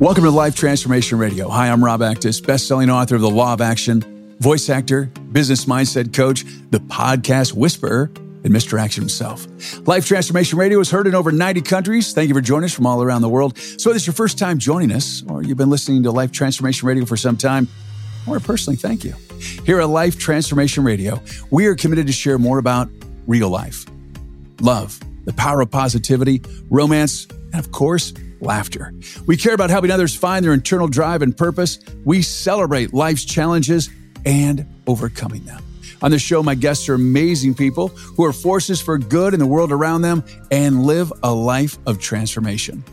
Welcome 0.00 0.24
to 0.24 0.30
Life 0.32 0.56
Transformation 0.56 1.18
Radio. 1.18 1.48
Hi, 1.48 1.68
I'm 1.68 1.82
Rob 1.82 2.00
Actis, 2.00 2.44
best-selling 2.44 2.90
author 2.90 3.14
of 3.14 3.20
The 3.20 3.30
Law 3.30 3.52
of 3.52 3.60
Action, 3.60 4.34
voice 4.40 4.68
actor, 4.68 5.04
business 5.30 5.66
mindset 5.66 6.12
coach, 6.12 6.44
the 6.70 6.80
podcast 6.80 7.52
whisperer, 7.52 8.10
and 8.42 8.52
Mr. 8.52 8.78
Action 8.78 9.02
himself. 9.02 9.46
Life 9.86 10.04
Transformation 10.04 10.58
Radio 10.58 10.80
is 10.80 10.90
heard 10.90 11.06
in 11.06 11.14
over 11.14 11.30
90 11.30 11.60
countries. 11.62 12.12
Thank 12.12 12.26
you 12.28 12.34
for 12.34 12.40
joining 12.40 12.64
us 12.64 12.72
from 12.72 12.86
all 12.86 13.04
around 13.04 13.22
the 13.22 13.28
world. 13.28 13.56
So 13.56 13.88
whether 13.88 13.96
it's 13.96 14.04
your 14.04 14.14
first 14.14 14.36
time 14.36 14.58
joining 14.58 14.90
us 14.90 15.22
or 15.28 15.44
you've 15.44 15.58
been 15.58 15.70
listening 15.70 16.02
to 16.02 16.10
Life 16.10 16.32
Transformation 16.32 16.88
Radio 16.88 17.04
for 17.04 17.16
some 17.16 17.36
time, 17.36 17.68
I 18.26 18.30
want 18.30 18.42
to 18.42 18.46
personally 18.46 18.76
thank 18.76 19.04
you. 19.04 19.14
Here 19.64 19.80
at 19.80 19.88
Life 19.88 20.18
Transformation 20.18 20.82
Radio, 20.82 21.22
we 21.52 21.66
are 21.66 21.76
committed 21.76 22.08
to 22.08 22.12
share 22.12 22.36
more 22.36 22.58
about 22.58 22.90
real 23.28 23.48
life, 23.48 23.86
love, 24.60 24.98
the 25.24 25.32
power 25.34 25.60
of 25.60 25.70
positivity, 25.70 26.42
romance, 26.68 27.28
and 27.52 27.64
of 27.64 27.70
course, 27.70 28.12
laughter. 28.44 28.92
We 29.26 29.36
care 29.36 29.54
about 29.54 29.70
helping 29.70 29.90
others 29.90 30.14
find 30.14 30.44
their 30.44 30.52
internal 30.52 30.88
drive 30.88 31.22
and 31.22 31.36
purpose. 31.36 31.78
We 32.04 32.22
celebrate 32.22 32.94
life's 32.94 33.24
challenges 33.24 33.90
and 34.24 34.66
overcoming 34.86 35.44
them. 35.44 35.62
On 36.02 36.10
the 36.10 36.18
show, 36.18 36.42
my 36.42 36.54
guests 36.54 36.88
are 36.88 36.94
amazing 36.94 37.54
people 37.54 37.88
who 37.88 38.24
are 38.24 38.32
forces 38.32 38.80
for 38.80 38.98
good 38.98 39.32
in 39.32 39.40
the 39.40 39.46
world 39.46 39.72
around 39.72 40.02
them 40.02 40.22
and 40.50 40.84
live 40.84 41.12
a 41.22 41.32
life 41.32 41.78
of 41.86 41.98
transformation. 41.98 42.84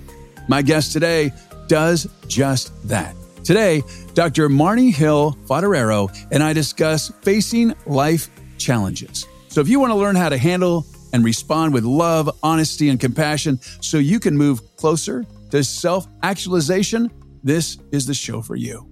My 0.48 0.62
guest 0.62 0.94
today 0.94 1.32
does 1.68 2.08
just 2.28 2.72
that. 2.88 3.16
Today, 3.44 3.84
Dr. 4.14 4.50
Marni 4.50 4.94
Hill 4.94 5.38
Foderaro 5.46 6.16
and 6.32 6.44
I 6.44 6.54
discuss 6.54 7.12
facing 7.22 7.74
life 7.86 8.30
challenges. 8.58 9.26
So 9.50 9.62
if 9.62 9.68
you 9.68 9.80
want 9.80 9.92
to 9.92 9.96
learn 9.96 10.16
how 10.16 10.30
to 10.30 10.38
handle 10.38 10.86
and 11.12 11.26
respond 11.26 11.74
with 11.74 11.84
love, 11.84 12.30
honesty, 12.42 12.90
and 12.90 13.00
compassion 13.00 13.60
so 13.82 13.98
you 13.98 14.20
can 14.20 14.38
move 14.38 14.62
closer 14.78 15.26
to 15.52 15.64
self 15.64 16.08
actualization, 16.24 17.12
this 17.44 17.78
is 17.92 18.06
the 18.06 18.14
show 18.14 18.42
for 18.42 18.56
you. 18.56 18.92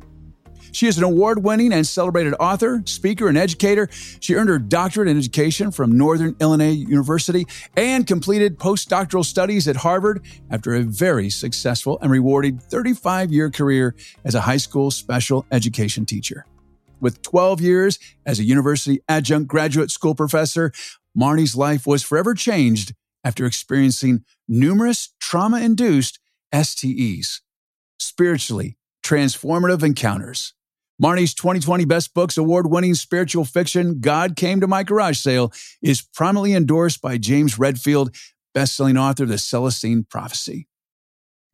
She 0.72 0.88
is 0.88 0.98
an 0.98 1.04
award 1.04 1.44
winning 1.44 1.74
and 1.74 1.86
celebrated 1.86 2.36
author, 2.40 2.84
speaker, 2.86 3.28
and 3.28 3.38
educator. 3.38 3.90
She 4.20 4.36
earned 4.36 4.50
her 4.50 4.60
doctorate 4.60 5.08
in 5.08 5.18
education 5.18 5.72
from 5.72 5.98
Northern 5.98 6.36
Illinois 6.40 6.72
University 6.72 7.48
and 7.76 8.06
completed 8.06 8.60
postdoctoral 8.60 9.26
studies 9.26 9.68
at 9.68 9.78
Harvard 9.78 10.24
after 10.52 10.76
a 10.76 10.84
very 10.84 11.30
successful 11.30 11.98
and 12.02 12.12
rewarding 12.12 12.60
35 12.60 13.32
year 13.32 13.50
career 13.50 13.96
as 14.23 14.36
a 14.36 14.42
high 14.42 14.58
school 14.58 14.92
special 14.92 15.46
education 15.52 16.06
teacher. 16.06 16.46
With 17.02 17.22
12 17.22 17.62
years 17.62 17.98
as 18.26 18.40
a 18.40 18.44
university 18.44 19.00
adjunct 19.08 19.48
graduate 19.48 19.90
school 19.90 20.16
professor, 20.16 20.72
Marni's 21.16 21.56
life 21.56 21.88
was 21.88 22.04
forever 22.04 22.34
changed 22.34 22.94
after 23.23 23.46
experiencing 23.46 24.23
numerous 24.48 25.10
trauma 25.20 25.60
induced 25.62 26.20
STEs, 26.53 27.42
spiritually 28.00 28.78
transformative 29.03 29.83
encounters. 29.83 30.53
Marni's 31.02 31.33
2020 31.33 31.86
Best 31.86 32.14
Books 32.14 32.38
award 32.38 32.69
winning 32.69 32.93
spiritual 32.93 33.45
fiction, 33.45 34.02
God 34.02 34.36
Came 34.36 34.59
to 34.59 34.67
My 34.67 34.83
Garage 34.83 35.17
Sale, 35.17 35.54
is 35.82 36.02
prominently 36.02 36.54
endorsed 36.54 37.02
by 37.02 37.17
James 37.17 37.58
Redfield, 37.58 38.14
best-selling 38.54 38.98
author 38.98 39.23
of 39.23 39.30
The 39.30 39.38
Celestine 39.38 40.04
Prophecy. 40.04 40.67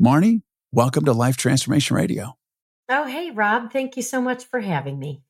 Marni, 0.02 0.42
welcome 0.72 1.06
to 1.06 1.14
Life 1.14 1.38
Transformation 1.38 1.96
Radio. 1.96 2.38
Oh, 2.90 3.06
hey, 3.06 3.30
Rob. 3.32 3.72
Thank 3.72 3.96
you 3.96 4.02
so 4.02 4.20
much 4.20 4.44
for 4.46 4.62
having 4.62 4.98
me. 4.98 5.22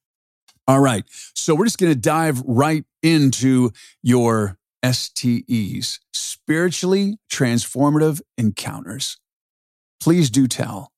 All 0.67 0.79
right. 0.79 1.03
So 1.33 1.53
we're 1.53 1.65
just 1.65 1.77
going 1.77 1.93
to 1.93 1.99
dive 1.99 2.41
right 2.45 2.85
into 3.03 3.71
your 4.01 4.57
STEs, 4.83 5.99
spiritually 6.13 7.17
transformative 7.31 8.21
encounters. 8.37 9.17
Please 10.01 10.29
do 10.29 10.47
tell. 10.47 10.91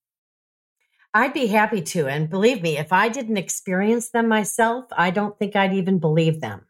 I'd 1.13 1.33
be 1.33 1.47
happy 1.47 1.81
to. 1.81 2.07
And 2.07 2.29
believe 2.29 2.61
me, 2.61 2.77
if 2.77 2.93
I 2.93 3.09
didn't 3.09 3.37
experience 3.37 4.09
them 4.09 4.27
myself, 4.27 4.85
I 4.91 5.09
don't 5.09 5.37
think 5.37 5.55
I'd 5.55 5.73
even 5.73 5.99
believe 5.99 6.41
them. 6.41 6.65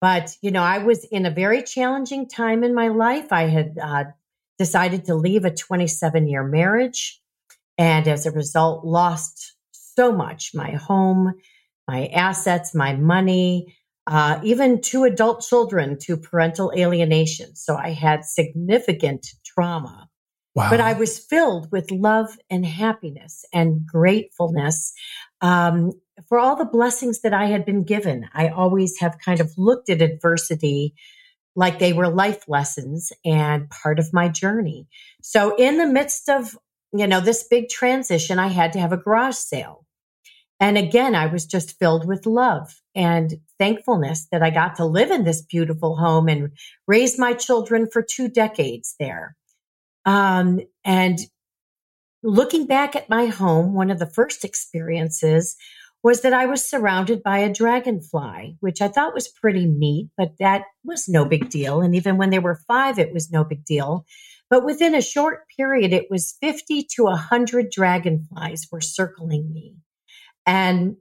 But, 0.00 0.36
you 0.40 0.50
know, 0.50 0.62
I 0.62 0.78
was 0.78 1.04
in 1.04 1.26
a 1.26 1.30
very 1.30 1.62
challenging 1.62 2.28
time 2.28 2.62
in 2.62 2.74
my 2.74 2.88
life. 2.88 3.32
I 3.32 3.42
had 3.44 3.78
uh, 3.82 4.04
decided 4.58 5.04
to 5.06 5.14
leave 5.14 5.44
a 5.44 5.54
27 5.54 6.28
year 6.28 6.44
marriage. 6.44 7.20
And 7.76 8.06
as 8.08 8.26
a 8.26 8.30
result, 8.30 8.84
lost 8.84 9.56
so 9.72 10.12
much 10.12 10.52
my 10.54 10.72
home, 10.72 11.34
my 11.86 12.06
assets, 12.06 12.74
my 12.74 12.94
money, 12.94 13.76
uh, 14.06 14.40
even 14.42 14.80
two 14.80 15.04
adult 15.04 15.42
children 15.42 15.98
to 15.98 16.16
parental 16.16 16.72
alienation. 16.76 17.54
So 17.54 17.76
I 17.76 17.90
had 17.90 18.24
significant 18.24 19.26
trauma. 19.44 20.07
Wow. 20.58 20.70
But 20.70 20.80
I 20.80 20.94
was 20.94 21.20
filled 21.20 21.70
with 21.70 21.92
love 21.92 22.36
and 22.50 22.66
happiness 22.66 23.44
and 23.54 23.86
gratefulness 23.86 24.92
um, 25.40 25.92
for 26.28 26.40
all 26.40 26.56
the 26.56 26.64
blessings 26.64 27.20
that 27.20 27.32
I 27.32 27.44
had 27.44 27.64
been 27.64 27.84
given. 27.84 28.28
I 28.34 28.48
always 28.48 28.98
have 28.98 29.20
kind 29.24 29.38
of 29.38 29.52
looked 29.56 29.88
at 29.88 30.02
adversity 30.02 30.94
like 31.54 31.78
they 31.78 31.92
were 31.92 32.08
life 32.08 32.48
lessons 32.48 33.12
and 33.24 33.70
part 33.70 34.00
of 34.00 34.12
my 34.12 34.26
journey. 34.28 34.88
So, 35.22 35.54
in 35.54 35.78
the 35.78 35.86
midst 35.86 36.28
of 36.28 36.58
you 36.92 37.06
know 37.06 37.20
this 37.20 37.44
big 37.44 37.68
transition, 37.68 38.40
I 38.40 38.48
had 38.48 38.72
to 38.72 38.80
have 38.80 38.92
a 38.92 38.96
garage 38.96 39.36
sale. 39.36 39.86
And 40.58 40.76
again, 40.76 41.14
I 41.14 41.26
was 41.26 41.46
just 41.46 41.78
filled 41.78 42.04
with 42.04 42.26
love 42.26 42.82
and 42.96 43.34
thankfulness 43.60 44.26
that 44.32 44.42
I 44.42 44.50
got 44.50 44.74
to 44.76 44.84
live 44.84 45.12
in 45.12 45.22
this 45.22 45.40
beautiful 45.40 45.94
home 45.94 46.28
and 46.28 46.50
raise 46.88 47.16
my 47.16 47.32
children 47.32 47.86
for 47.92 48.02
two 48.02 48.26
decades 48.26 48.96
there. 48.98 49.36
Um, 50.08 50.60
and 50.86 51.18
looking 52.22 52.66
back 52.66 52.96
at 52.96 53.10
my 53.10 53.26
home, 53.26 53.74
one 53.74 53.90
of 53.90 53.98
the 53.98 54.08
first 54.08 54.42
experiences 54.42 55.54
was 56.02 56.22
that 56.22 56.32
I 56.32 56.46
was 56.46 56.66
surrounded 56.66 57.22
by 57.22 57.40
a 57.40 57.52
dragonfly, 57.52 58.56
which 58.60 58.80
I 58.80 58.88
thought 58.88 59.12
was 59.12 59.28
pretty 59.28 59.66
neat, 59.66 60.08
but 60.16 60.32
that 60.38 60.62
was 60.82 61.10
no 61.10 61.26
big 61.26 61.50
deal. 61.50 61.82
And 61.82 61.94
even 61.94 62.16
when 62.16 62.30
they 62.30 62.38
were 62.38 62.62
five, 62.66 62.98
it 62.98 63.12
was 63.12 63.30
no 63.30 63.44
big 63.44 63.66
deal. 63.66 64.06
But 64.48 64.64
within 64.64 64.94
a 64.94 65.02
short 65.02 65.40
period, 65.54 65.92
it 65.92 66.06
was 66.10 66.38
50 66.40 66.86
to 66.94 67.04
100 67.04 67.70
dragonflies 67.70 68.66
were 68.72 68.80
circling 68.80 69.52
me. 69.52 69.76
And 70.46 70.96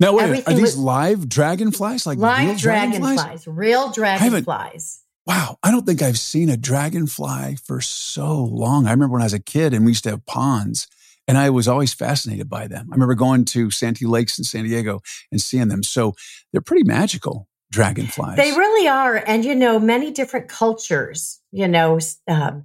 now, 0.00 0.16
wait, 0.16 0.48
are 0.48 0.54
these 0.54 0.78
live 0.78 1.28
dragonflies? 1.28 2.06
Like 2.06 2.16
live 2.16 2.48
real 2.48 2.56
dragonflies? 2.56 3.16
dragonflies? 3.16 3.46
Real 3.46 3.92
dragonflies. 3.92 5.03
Wow, 5.26 5.58
I 5.62 5.70
don't 5.70 5.86
think 5.86 6.02
I've 6.02 6.18
seen 6.18 6.50
a 6.50 6.56
dragonfly 6.56 7.56
for 7.64 7.80
so 7.80 8.44
long. 8.44 8.86
I 8.86 8.90
remember 8.90 9.14
when 9.14 9.22
I 9.22 9.26
was 9.26 9.32
a 9.32 9.38
kid 9.38 9.72
and 9.72 9.84
we 9.84 9.92
used 9.92 10.04
to 10.04 10.10
have 10.10 10.26
ponds 10.26 10.86
and 11.26 11.38
I 11.38 11.50
was 11.50 11.66
always 11.66 11.94
fascinated 11.94 12.48
by 12.48 12.66
them. 12.66 12.88
I 12.90 12.94
remember 12.94 13.14
going 13.14 13.46
to 13.46 13.70
Santee 13.70 14.06
Lakes 14.06 14.38
in 14.38 14.44
San 14.44 14.64
Diego 14.64 15.00
and 15.32 15.40
seeing 15.40 15.68
them. 15.68 15.82
So 15.82 16.14
they're 16.52 16.60
pretty 16.60 16.84
magical 16.84 17.48
dragonflies. 17.70 18.36
They 18.36 18.52
really 18.52 18.86
are. 18.88 19.16
And, 19.16 19.44
you 19.44 19.54
know, 19.54 19.78
many 19.78 20.10
different 20.10 20.48
cultures, 20.48 21.40
you 21.50 21.68
know, 21.68 21.98
um, 22.28 22.64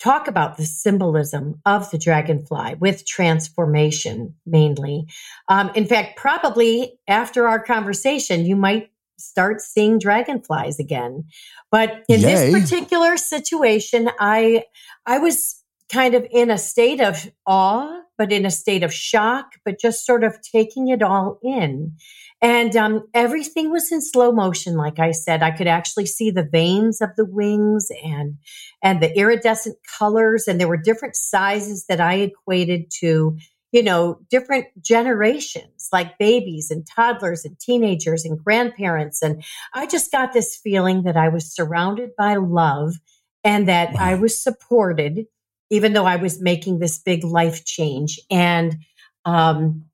talk 0.00 0.26
about 0.26 0.56
the 0.56 0.64
symbolism 0.64 1.60
of 1.64 1.90
the 1.90 1.98
dragonfly 1.98 2.74
with 2.80 3.06
transformation 3.06 4.34
mainly. 4.44 5.06
Um, 5.48 5.70
in 5.76 5.86
fact, 5.86 6.16
probably 6.16 6.98
after 7.06 7.46
our 7.46 7.62
conversation, 7.62 8.44
you 8.44 8.56
might 8.56 8.90
start 9.22 9.60
seeing 9.60 9.98
dragonflies 9.98 10.78
again. 10.78 11.24
But 11.70 12.04
in 12.08 12.20
Yay. 12.20 12.50
this 12.50 12.62
particular 12.62 13.16
situation, 13.16 14.10
I 14.18 14.64
I 15.06 15.18
was 15.18 15.62
kind 15.92 16.14
of 16.14 16.26
in 16.30 16.50
a 16.50 16.58
state 16.58 17.00
of 17.00 17.30
awe, 17.46 18.00
but 18.16 18.32
in 18.32 18.46
a 18.46 18.50
state 18.50 18.82
of 18.82 18.92
shock, 18.92 19.52
but 19.64 19.78
just 19.78 20.06
sort 20.06 20.24
of 20.24 20.40
taking 20.40 20.88
it 20.88 21.02
all 21.02 21.38
in. 21.42 21.92
And 22.40 22.74
um, 22.76 23.06
everything 23.14 23.70
was 23.70 23.92
in 23.92 24.00
slow 24.02 24.32
motion. 24.32 24.76
Like 24.76 24.98
I 24.98 25.12
said, 25.12 25.44
I 25.44 25.52
could 25.52 25.68
actually 25.68 26.06
see 26.06 26.30
the 26.30 26.48
veins 26.50 27.00
of 27.00 27.10
the 27.16 27.24
wings 27.24 27.86
and 28.02 28.36
and 28.82 29.00
the 29.00 29.16
iridescent 29.16 29.76
colors, 29.98 30.48
and 30.48 30.60
there 30.60 30.66
were 30.66 30.76
different 30.76 31.14
sizes 31.14 31.84
that 31.88 32.00
I 32.00 32.14
equated 32.14 32.90
to 33.00 33.36
you 33.72 33.82
know, 33.82 34.20
different 34.30 34.66
generations, 34.80 35.88
like 35.92 36.18
babies 36.18 36.70
and 36.70 36.86
toddlers 36.86 37.44
and 37.44 37.58
teenagers 37.58 38.24
and 38.24 38.38
grandparents. 38.38 39.22
And 39.22 39.42
I 39.74 39.86
just 39.86 40.12
got 40.12 40.32
this 40.32 40.56
feeling 40.56 41.02
that 41.04 41.16
I 41.16 41.28
was 41.28 41.52
surrounded 41.52 42.10
by 42.16 42.36
love 42.36 42.94
and 43.42 43.66
that 43.68 43.94
wow. 43.94 44.00
I 44.00 44.14
was 44.14 44.40
supported 44.40 45.26
even 45.72 45.94
though 45.94 46.04
I 46.04 46.16
was 46.16 46.42
making 46.42 46.78
this 46.78 46.98
big 46.98 47.24
life 47.24 47.64
change. 47.64 48.20
And 48.30 48.76
um, 49.24 49.86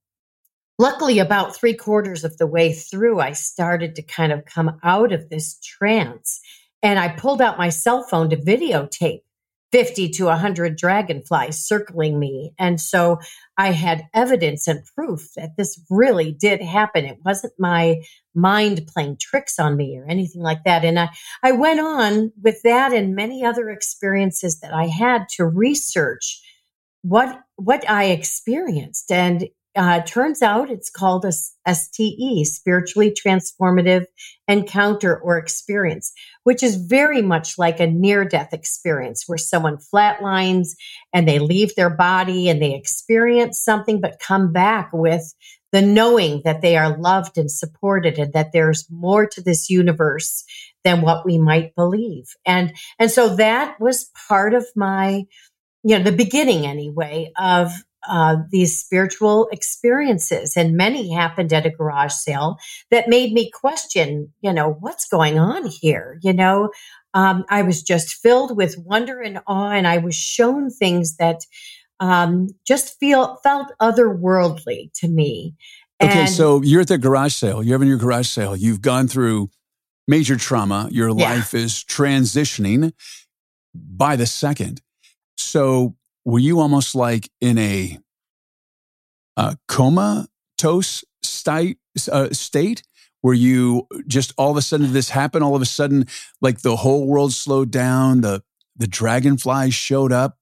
luckily, 0.77 1.21
about 1.21 1.55
three 1.55 1.75
quarters 1.75 2.25
of 2.25 2.37
the 2.37 2.49
way 2.49 2.73
through, 2.73 3.21
I 3.21 3.31
started 3.31 3.95
to 3.95 4.03
kind 4.03 4.33
of 4.33 4.45
come 4.45 4.81
out 4.83 5.13
of 5.13 5.29
this 5.29 5.57
trance. 5.61 6.41
And 6.83 6.99
I 6.99 7.09
pulled 7.09 7.41
out 7.41 7.59
my 7.59 7.69
cell 7.69 8.03
phone 8.03 8.29
to 8.31 8.37
videotape 8.37 9.23
50 9.73 10.09
to 10.11 10.25
100 10.27 10.77
dragonflies 10.77 11.59
circling 11.63 12.19
me. 12.19 12.53
And 12.59 12.81
so 12.81 13.19
I 13.57 13.73
had 13.73 14.05
evidence 14.15 14.67
and 14.67 14.85
proof 14.95 15.35
that 15.35 15.57
this 15.57 15.81
really 15.91 16.33
did 16.33 16.63
happen. 16.63 17.05
It 17.05 17.19
wasn't 17.25 17.53
my 17.59 18.03
mind 18.35 18.87
playing 18.87 19.19
tricks 19.21 19.59
on 19.59 19.77
me 19.77 19.99
or 19.99 20.07
anything 20.07 20.43
like 20.43 20.65
that. 20.65 20.85
And 20.85 20.99
I, 20.99 21.11
I 21.43 21.53
went 21.53 21.81
on 21.81 22.33
with 22.43 22.63
that 22.63 22.93
and 22.93 23.15
many 23.15 23.45
other 23.45 23.69
experiences 23.69 24.61
that 24.61 24.73
I 24.73 24.87
had 24.87 25.29
to 25.37 25.45
research 25.45 26.43
what 27.03 27.41
what 27.57 27.89
I 27.89 28.07
experienced. 28.07 29.11
And 29.11 29.49
uh, 29.79 30.03
turns 30.03 30.43
out 30.43 30.71
it's 30.71 30.91
called 30.91 31.25
a 31.25 31.31
STE, 31.31 32.45
spiritually 32.45 33.13
transformative 33.13 34.07
encounter 34.49 35.17
or 35.17 35.39
experience, 35.39 36.13
which 36.43 36.65
is 36.65 36.75
very 36.75 37.23
much 37.23 37.57
like 37.59 37.79
a 37.79 37.87
near 37.87 38.25
death 38.25 38.53
experience 38.53 39.25
where 39.29 39.39
someone 39.39 39.79
flatlines 39.79 40.71
and 41.13 41.29
they 41.29 41.39
leave 41.39 41.77
their 41.77 41.91
body 41.91 42.49
and 42.49 42.61
they 42.61 42.75
experience 42.75 43.63
something, 43.63 44.01
but 44.01 44.19
come 44.19 44.53
back 44.53 44.91
with 44.93 45.33
the 45.71 45.83
knowing 45.83 46.43
that 46.45 46.61
they 46.61 46.77
are 46.77 46.99
loved 46.99 47.39
and 47.39 47.51
supported 47.51 48.19
and 48.19 48.33
that 48.33 48.51
there's 48.53 48.91
more 48.91 49.27
to 49.27 49.41
this 49.41 49.71
universe 49.71 50.43
than 50.83 51.03
what 51.03 51.25
we 51.25 51.39
might 51.39 51.73
believe. 51.77 52.35
And, 52.45 52.73
and 52.99 53.13
so 53.13 53.37
that 53.37 53.79
was 53.79 54.11
part 54.29 54.55
of 54.55 54.67
my, 54.75 55.25
you 55.85 55.97
know, 55.97 56.03
the 56.03 56.11
beginning 56.11 56.67
anyway 56.67 57.31
of 57.39 57.71
uh, 58.09 58.37
these 58.51 58.79
spiritual 58.79 59.49
experiences, 59.53 60.57
and 60.57 60.77
many 60.77 61.13
happened 61.13 61.53
at 61.53 61.67
a 61.67 61.71
garage 61.71 62.13
sale 62.13 62.59
that 62.91 63.09
made 63.09 63.33
me 63.33 63.51
question, 63.51 64.33
you 64.41 64.53
know, 64.53 64.77
what's 64.81 65.09
going 65.09 65.39
on 65.39 65.67
here? 65.67 66.19
You 66.23 66.33
know, 66.33 66.71
um, 67.15 67.45
I 67.49 67.63
was 67.63 67.83
just 67.83 68.15
filled 68.15 68.57
with 68.57 68.79
wonder 68.79 69.21
and 69.21 69.41
awe, 69.47 69.71
and 69.71 69.87
I 69.87 69.99
was 69.99 70.15
shown 70.15 70.71
things 70.71 71.17
that 71.17 71.41
um, 72.01 72.49
just 72.67 72.99
feel 72.99 73.37
felt 73.43 73.73
otherworldly 73.81 74.93
to 74.95 75.09
me. 75.09 75.55
Okay, 76.01 76.27
so 76.27 76.63
you're 76.63 76.83
at 76.83 76.89
the 76.89 76.99
garage 76.99 77.35
sale. 77.35 77.63
You're 77.63 77.75
having 77.75 77.89
your 77.89 77.99
garage 77.99 78.29
sale. 78.29 78.55
You've 78.55 78.81
gone 78.81 79.09
through 79.09 79.51
major 80.07 80.37
trauma. 80.37 80.89
Your 80.93 81.09
yeah. 81.09 81.35
life 81.35 81.55
is 81.55 81.85
transitioning 81.85 82.93
by 83.75 84.17
the 84.17 84.27
second. 84.27 84.81
So 85.37 85.97
were 86.25 86.39
you 86.39 86.61
almost 86.61 86.95
like 86.95 87.31
in 87.41 87.59
a, 87.59 87.99
a 89.37 89.57
comatose 89.69 91.05
state, 91.23 91.79
uh, 92.11 92.29
state 92.33 92.83
where 93.21 93.35
you 93.35 93.87
just 94.07 94.33
all 94.37 94.51
of 94.51 94.57
a 94.57 94.63
sudden 94.63 94.93
this 94.93 95.11
happened? 95.11 95.45
All 95.45 95.57
of 95.57 95.63
a 95.63 95.67
sudden, 95.67 96.07
like 96.41 96.61
the 96.61 96.77
whole 96.77 97.07
world 97.07 97.33
slowed 97.33 97.71
down, 97.71 98.21
the, 98.21 98.43
the 98.77 98.87
dragonflies 98.87 99.75
showed 99.75 100.13
up 100.13 100.39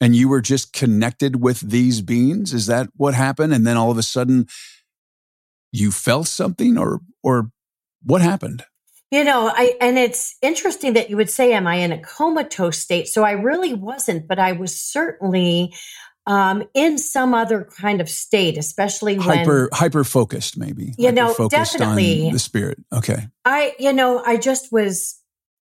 and 0.00 0.14
you 0.14 0.28
were 0.28 0.40
just 0.40 0.72
connected 0.72 1.42
with 1.42 1.60
these 1.60 2.00
beings? 2.02 2.52
Is 2.52 2.66
that 2.66 2.88
what 2.96 3.14
happened? 3.14 3.52
And 3.52 3.66
then 3.66 3.76
all 3.76 3.90
of 3.90 3.98
a 3.98 4.02
sudden 4.02 4.46
you 5.72 5.90
felt 5.90 6.26
something 6.28 6.78
or, 6.78 7.00
or 7.22 7.50
what 8.02 8.20
happened? 8.20 8.64
You 9.10 9.24
know, 9.24 9.50
I 9.54 9.74
and 9.80 9.98
it's 9.98 10.36
interesting 10.42 10.92
that 10.92 11.08
you 11.08 11.16
would 11.16 11.30
say, 11.30 11.52
"Am 11.54 11.66
I 11.66 11.76
in 11.76 11.92
a 11.92 11.98
comatose 11.98 12.78
state?" 12.78 13.08
So 13.08 13.24
I 13.24 13.32
really 13.32 13.72
wasn't, 13.72 14.28
but 14.28 14.38
I 14.38 14.52
was 14.52 14.78
certainly 14.78 15.74
um, 16.28 16.62
in 16.74 16.98
some 16.98 17.32
other 17.32 17.66
kind 17.80 18.02
of 18.02 18.10
state, 18.10 18.58
especially 18.58 19.18
when 19.18 19.38
hyper 19.38 19.70
hyper 19.72 20.04
focused, 20.04 20.58
maybe. 20.58 20.94
You 20.98 21.10
know, 21.10 21.34
definitely 21.48 22.30
the 22.30 22.38
spirit. 22.38 22.78
Okay. 22.92 23.28
I, 23.46 23.74
you 23.78 23.94
know, 23.94 24.22
I 24.24 24.36
just 24.36 24.70
was 24.70 25.18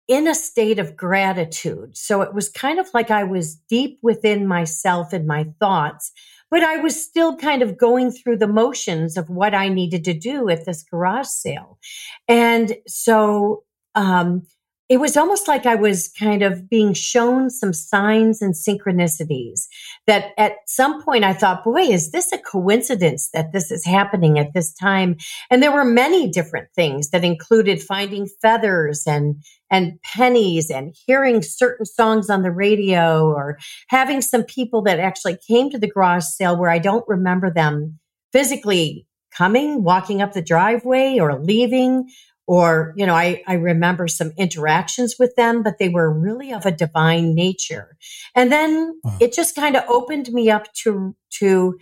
in 0.07 0.27
a 0.27 0.35
state 0.35 0.77
of 0.77 0.95
gratitude. 0.95 1.97
So 1.97 2.21
it 2.21 2.33
was 2.33 2.47
kind 2.47 2.79
of 2.79 2.87
like 2.93 3.09
I 3.09 3.23
was 3.23 3.55
deep 3.55 3.97
within 4.03 4.45
myself 4.45 5.13
and 5.13 5.25
my 5.25 5.47
thoughts, 5.59 6.11
but 6.51 6.63
I 6.63 6.77
was 6.77 7.01
still 7.01 7.37
kind 7.37 7.61
of 7.61 7.77
going 7.77 8.11
through 8.11 8.37
the 8.37 8.47
motions 8.47 9.17
of 9.17 9.29
what 9.29 9.55
I 9.55 9.69
needed 9.69 10.03
to 10.03 10.13
do 10.13 10.49
at 10.49 10.65
this 10.65 10.83
garage 10.83 11.27
sale. 11.27 11.79
And 12.27 12.75
so, 12.87 13.63
um, 13.95 14.45
it 14.91 14.99
was 14.99 15.15
almost 15.15 15.47
like 15.47 15.65
I 15.65 15.75
was 15.75 16.09
kind 16.19 16.43
of 16.43 16.69
being 16.69 16.93
shown 16.93 17.49
some 17.49 17.71
signs 17.71 18.41
and 18.41 18.53
synchronicities 18.53 19.67
that 20.05 20.33
at 20.37 20.55
some 20.67 21.01
point 21.01 21.23
I 21.23 21.31
thought, 21.31 21.63
boy, 21.63 21.83
is 21.83 22.11
this 22.11 22.33
a 22.33 22.37
coincidence 22.37 23.29
that 23.33 23.53
this 23.53 23.71
is 23.71 23.85
happening 23.85 24.37
at 24.37 24.53
this 24.53 24.73
time? 24.73 25.15
And 25.49 25.63
there 25.63 25.71
were 25.71 25.85
many 25.85 26.29
different 26.29 26.67
things 26.75 27.11
that 27.11 27.23
included 27.23 27.81
finding 27.81 28.27
feathers 28.41 29.03
and, 29.07 29.41
and 29.69 29.93
pennies 30.01 30.69
and 30.69 30.93
hearing 31.07 31.41
certain 31.41 31.85
songs 31.85 32.29
on 32.29 32.41
the 32.41 32.51
radio 32.51 33.27
or 33.27 33.59
having 33.87 34.21
some 34.21 34.43
people 34.43 34.81
that 34.81 34.99
actually 34.99 35.37
came 35.47 35.69
to 35.69 35.79
the 35.79 35.89
garage 35.89 36.25
sale 36.25 36.57
where 36.57 36.69
I 36.69 36.79
don't 36.79 37.05
remember 37.07 37.49
them 37.49 37.97
physically 38.33 39.07
coming, 39.33 39.83
walking 39.83 40.21
up 40.21 40.33
the 40.33 40.41
driveway 40.41 41.17
or 41.17 41.39
leaving 41.39 42.09
or 42.51 42.93
you 42.97 43.05
know 43.05 43.15
I, 43.15 43.41
I 43.47 43.53
remember 43.53 44.09
some 44.09 44.33
interactions 44.37 45.15
with 45.17 45.33
them 45.37 45.63
but 45.63 45.77
they 45.79 45.87
were 45.87 46.11
really 46.11 46.51
of 46.51 46.65
a 46.65 46.71
divine 46.71 47.33
nature. 47.33 47.95
And 48.35 48.51
then 48.51 48.99
wow. 49.05 49.15
it 49.21 49.31
just 49.31 49.55
kind 49.55 49.77
of 49.77 49.85
opened 49.87 50.33
me 50.33 50.51
up 50.51 50.71
to 50.83 51.15
to 51.39 51.79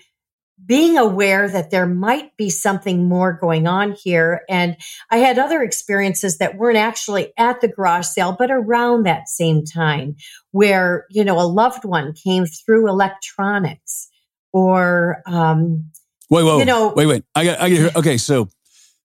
being 0.64 0.96
aware 0.96 1.50
that 1.50 1.72
there 1.72 1.88
might 1.88 2.38
be 2.38 2.52
something 2.52 3.10
more 3.10 3.34
going 3.34 3.66
on 3.66 3.94
here. 3.94 4.42
And 4.48 4.78
i 5.10 5.18
had 5.18 5.40
other 5.40 5.64
experiences 5.64 6.38
that 6.38 6.56
weren't 6.56 6.78
actually 6.78 7.34
at 7.36 7.62
the 7.62 7.68
garage 7.68 8.06
sale 8.06 8.36
but 8.38 8.52
around 8.52 9.08
that 9.08 9.28
same 9.28 9.66
time 9.66 10.18
where 10.52 11.08
you 11.10 11.24
know 11.24 11.40
a 11.40 11.50
loved 11.50 11.84
one 11.84 12.14
came 12.14 12.46
through 12.46 12.88
electronics 12.88 14.08
or 14.54 15.24
um 15.26 15.90
wait 16.30 16.44
wait 16.44 16.60
you 16.60 16.66
know 16.66 16.94
wait 16.96 17.08
wait. 17.08 17.24
I 17.34 17.44
got 17.46 17.60
i 17.60 17.70
got 17.72 17.96
okay 17.96 18.18
so 18.18 18.50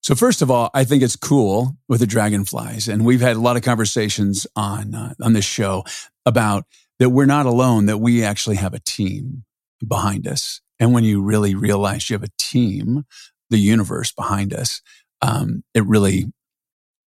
so 0.04 0.14
first 0.14 0.42
of 0.42 0.50
all, 0.50 0.68
I 0.74 0.84
think 0.84 1.02
it's 1.02 1.16
cool 1.16 1.78
with 1.88 2.00
the 2.00 2.06
dragonflies, 2.06 2.88
and 2.88 3.06
we've 3.06 3.22
had 3.22 3.36
a 3.36 3.40
lot 3.40 3.56
of 3.56 3.62
conversations 3.62 4.46
on 4.54 4.94
uh, 4.94 5.14
on 5.22 5.32
this 5.32 5.46
show 5.46 5.82
about 6.26 6.66
that 6.98 7.08
we're 7.08 7.24
not 7.24 7.46
alone; 7.46 7.86
that 7.86 7.96
we 7.96 8.22
actually 8.22 8.56
have 8.56 8.74
a 8.74 8.80
team 8.80 9.44
behind 9.86 10.28
us. 10.28 10.60
And 10.78 10.92
when 10.92 11.04
you 11.04 11.22
really 11.22 11.54
realize 11.54 12.10
you 12.10 12.14
have 12.14 12.22
a 12.22 12.36
team, 12.36 13.06
the 13.48 13.56
universe 13.56 14.12
behind 14.12 14.52
us, 14.52 14.82
um, 15.22 15.64
it 15.72 15.86
really 15.86 16.26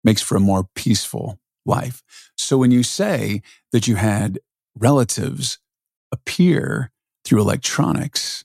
makes 0.02 0.22
for 0.22 0.36
a 0.36 0.40
more 0.40 0.66
peaceful 0.74 1.38
life. 1.66 2.02
So 2.38 2.56
when 2.56 2.70
you 2.70 2.82
say 2.82 3.42
that 3.72 3.86
you 3.86 3.96
had 3.96 4.38
relatives 4.74 5.58
appear 6.10 6.92
through 7.26 7.42
electronics, 7.42 8.42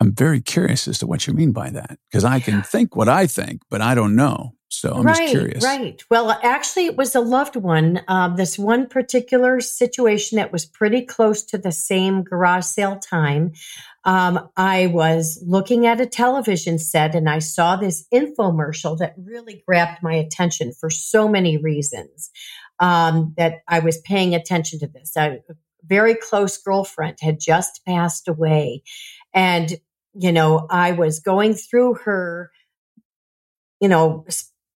I'm 0.00 0.14
very 0.14 0.40
curious 0.40 0.88
as 0.88 0.98
to 1.00 1.06
what 1.06 1.26
you 1.26 1.34
mean 1.34 1.52
by 1.52 1.70
that 1.70 1.98
because 2.10 2.24
I 2.24 2.40
can 2.40 2.62
think 2.62 2.96
what 2.96 3.08
I 3.08 3.26
think, 3.26 3.62
but 3.70 3.82
I 3.82 3.94
don't 3.94 4.16
know. 4.16 4.54
So 4.72 4.92
I'm 4.92 5.02
right, 5.02 5.16
just 5.16 5.32
curious. 5.32 5.64
Right. 5.64 6.02
Well, 6.10 6.30
actually, 6.42 6.86
it 6.86 6.96
was 6.96 7.14
a 7.14 7.20
loved 7.20 7.56
one. 7.56 8.00
Um, 8.06 8.36
this 8.36 8.56
one 8.56 8.86
particular 8.86 9.60
situation 9.60 10.36
that 10.36 10.52
was 10.52 10.64
pretty 10.64 11.02
close 11.02 11.42
to 11.46 11.58
the 11.58 11.72
same 11.72 12.22
garage 12.22 12.64
sale 12.64 12.98
time. 12.98 13.52
Um, 14.04 14.48
I 14.56 14.86
was 14.86 15.42
looking 15.44 15.86
at 15.86 16.00
a 16.00 16.06
television 16.06 16.78
set 16.78 17.16
and 17.16 17.28
I 17.28 17.40
saw 17.40 17.76
this 17.76 18.06
infomercial 18.14 18.96
that 18.98 19.14
really 19.18 19.62
grabbed 19.66 20.02
my 20.02 20.14
attention 20.14 20.72
for 20.72 20.88
so 20.88 21.28
many 21.28 21.56
reasons. 21.56 22.30
Um, 22.78 23.34
that 23.36 23.56
I 23.68 23.80
was 23.80 23.98
paying 23.98 24.34
attention 24.34 24.78
to 24.78 24.86
this. 24.86 25.14
A 25.14 25.40
very 25.84 26.14
close 26.14 26.56
girlfriend 26.56 27.18
had 27.20 27.38
just 27.38 27.84
passed 27.84 28.26
away. 28.26 28.82
And 29.34 29.74
you 30.14 30.32
know, 30.32 30.66
I 30.70 30.92
was 30.92 31.20
going 31.20 31.54
through 31.54 31.94
her, 32.04 32.50
you 33.80 33.88
know, 33.88 34.26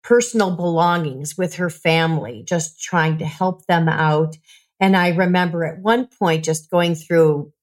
personal 0.04 0.56
belongings 0.56 1.38
with 1.38 1.56
her 1.56 1.70
family, 1.70 2.44
just 2.46 2.82
trying 2.82 3.20
to 3.20 3.26
help 3.26 3.66
them 3.68 3.88
out. 3.88 4.38
And 4.80 4.98
I 4.98 5.10
remember 5.10 5.64
at 5.64 5.80
one 5.80 6.08
point 6.08 6.44
just 6.44 6.72
going 6.72 6.96
through 6.96 7.54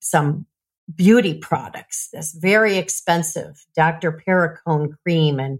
some 0.00 0.46
beauty 0.94 1.34
products, 1.34 2.08
this 2.12 2.32
very 2.32 2.76
expensive 2.76 3.64
Dr. 3.76 4.20
Perricone 4.26 4.90
cream. 5.02 5.38
And 5.38 5.58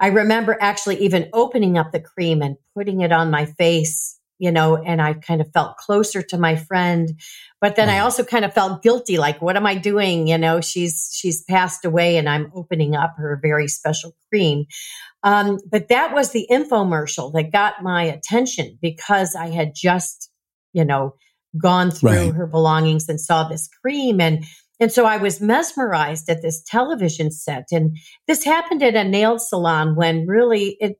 I 0.00 0.08
remember 0.08 0.56
actually 0.60 0.98
even 1.04 1.28
opening 1.32 1.78
up 1.78 1.92
the 1.92 2.00
cream 2.00 2.42
and 2.42 2.56
putting 2.76 3.00
it 3.00 3.12
on 3.12 3.30
my 3.30 3.46
face 3.46 4.18
you 4.42 4.50
know, 4.50 4.76
and 4.76 5.00
I 5.00 5.12
kind 5.12 5.40
of 5.40 5.52
felt 5.52 5.76
closer 5.76 6.20
to 6.20 6.36
my 6.36 6.56
friend. 6.56 7.16
But 7.60 7.76
then 7.76 7.88
I 7.88 7.98
mm. 7.98 8.02
also 8.02 8.24
kind 8.24 8.44
of 8.44 8.52
felt 8.52 8.82
guilty, 8.82 9.16
like, 9.16 9.40
what 9.40 9.56
am 9.56 9.66
I 9.66 9.76
doing? 9.76 10.26
You 10.26 10.36
know, 10.36 10.60
she's 10.60 11.12
she's 11.14 11.44
passed 11.44 11.84
away 11.84 12.16
and 12.16 12.28
I'm 12.28 12.50
opening 12.52 12.96
up 12.96 13.14
her 13.18 13.38
very 13.40 13.68
special 13.68 14.16
cream. 14.28 14.64
Um, 15.22 15.60
but 15.70 15.86
that 15.90 16.12
was 16.12 16.32
the 16.32 16.48
infomercial 16.50 17.32
that 17.34 17.52
got 17.52 17.84
my 17.84 18.02
attention 18.02 18.80
because 18.82 19.36
I 19.36 19.46
had 19.50 19.76
just, 19.76 20.28
you 20.72 20.84
know, 20.84 21.14
gone 21.56 21.92
through 21.92 22.10
Right. 22.10 22.34
her 22.34 22.48
belongings 22.48 23.08
and 23.08 23.20
saw 23.20 23.46
this 23.46 23.68
cream 23.80 24.20
and 24.20 24.44
and 24.80 24.90
so 24.90 25.04
I 25.04 25.18
was 25.18 25.40
mesmerized 25.40 26.28
at 26.28 26.42
this 26.42 26.60
television 26.66 27.30
set 27.30 27.68
and 27.70 27.96
this 28.26 28.42
happened 28.42 28.82
at 28.82 28.96
a 28.96 29.04
nail 29.04 29.38
salon 29.38 29.94
when 29.94 30.26
really 30.26 30.76
it 30.80 30.96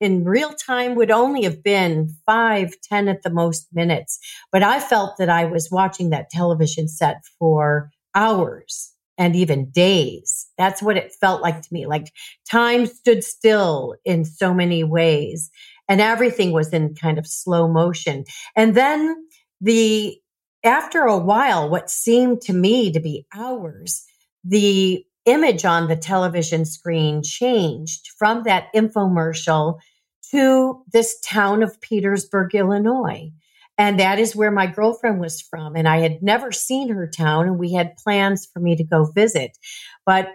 in 0.00 0.24
real 0.24 0.52
time 0.52 0.94
would 0.94 1.10
only 1.10 1.42
have 1.44 1.62
been 1.62 2.14
five, 2.26 2.74
ten 2.82 3.08
at 3.08 3.22
the 3.22 3.30
most 3.30 3.66
minutes. 3.72 4.18
But 4.52 4.62
I 4.62 4.80
felt 4.80 5.16
that 5.18 5.28
I 5.28 5.44
was 5.44 5.70
watching 5.70 6.10
that 6.10 6.30
television 6.30 6.88
set 6.88 7.22
for 7.38 7.90
hours 8.14 8.92
and 9.18 9.34
even 9.34 9.70
days. 9.70 10.46
That's 10.56 10.80
what 10.80 10.96
it 10.96 11.14
felt 11.20 11.42
like 11.42 11.60
to 11.60 11.68
me. 11.72 11.86
Like 11.86 12.12
time 12.48 12.86
stood 12.86 13.24
still 13.24 13.96
in 14.04 14.24
so 14.24 14.54
many 14.54 14.84
ways 14.84 15.50
and 15.88 16.00
everything 16.00 16.52
was 16.52 16.72
in 16.72 16.94
kind 16.94 17.18
of 17.18 17.26
slow 17.26 17.66
motion. 17.68 18.24
And 18.54 18.74
then 18.74 19.16
the, 19.60 20.16
after 20.64 21.02
a 21.02 21.18
while, 21.18 21.68
what 21.68 21.90
seemed 21.90 22.42
to 22.42 22.52
me 22.52 22.92
to 22.92 23.00
be 23.00 23.26
hours, 23.34 24.04
the 24.44 25.04
image 25.28 25.64
on 25.64 25.88
the 25.88 25.96
television 25.96 26.64
screen 26.64 27.22
changed 27.22 28.08
from 28.18 28.44
that 28.44 28.68
infomercial 28.74 29.78
to 30.30 30.82
this 30.92 31.18
town 31.20 31.62
of 31.62 31.80
Petersburg, 31.80 32.54
Illinois. 32.54 33.30
And 33.76 34.00
that 34.00 34.18
is 34.18 34.34
where 34.34 34.50
my 34.50 34.66
girlfriend 34.66 35.20
was 35.20 35.40
from. 35.40 35.76
And 35.76 35.86
I 35.88 35.98
had 35.98 36.22
never 36.22 36.50
seen 36.50 36.88
her 36.88 37.08
town, 37.08 37.46
and 37.46 37.58
we 37.58 37.72
had 37.72 37.96
plans 37.96 38.48
for 38.52 38.58
me 38.58 38.74
to 38.76 38.84
go 38.84 39.04
visit. 39.14 39.56
But 40.04 40.28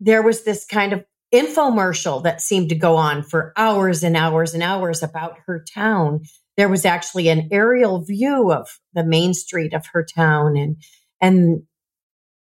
there 0.00 0.22
was 0.22 0.44
this 0.44 0.66
kind 0.66 0.92
of 0.92 1.04
infomercial 1.32 2.22
that 2.24 2.42
seemed 2.42 2.68
to 2.68 2.74
go 2.74 2.96
on 2.96 3.22
for 3.22 3.52
hours 3.56 4.02
and 4.02 4.16
hours 4.16 4.52
and 4.52 4.62
hours 4.62 5.02
about 5.02 5.38
her 5.46 5.64
town. 5.72 6.20
There 6.56 6.68
was 6.68 6.84
actually 6.84 7.28
an 7.28 7.48
aerial 7.52 8.04
view 8.04 8.52
of 8.52 8.68
the 8.92 9.04
main 9.04 9.32
street 9.32 9.72
of 9.72 9.86
her 9.92 10.04
town 10.04 10.56
and 10.56 10.76
and 11.22 11.62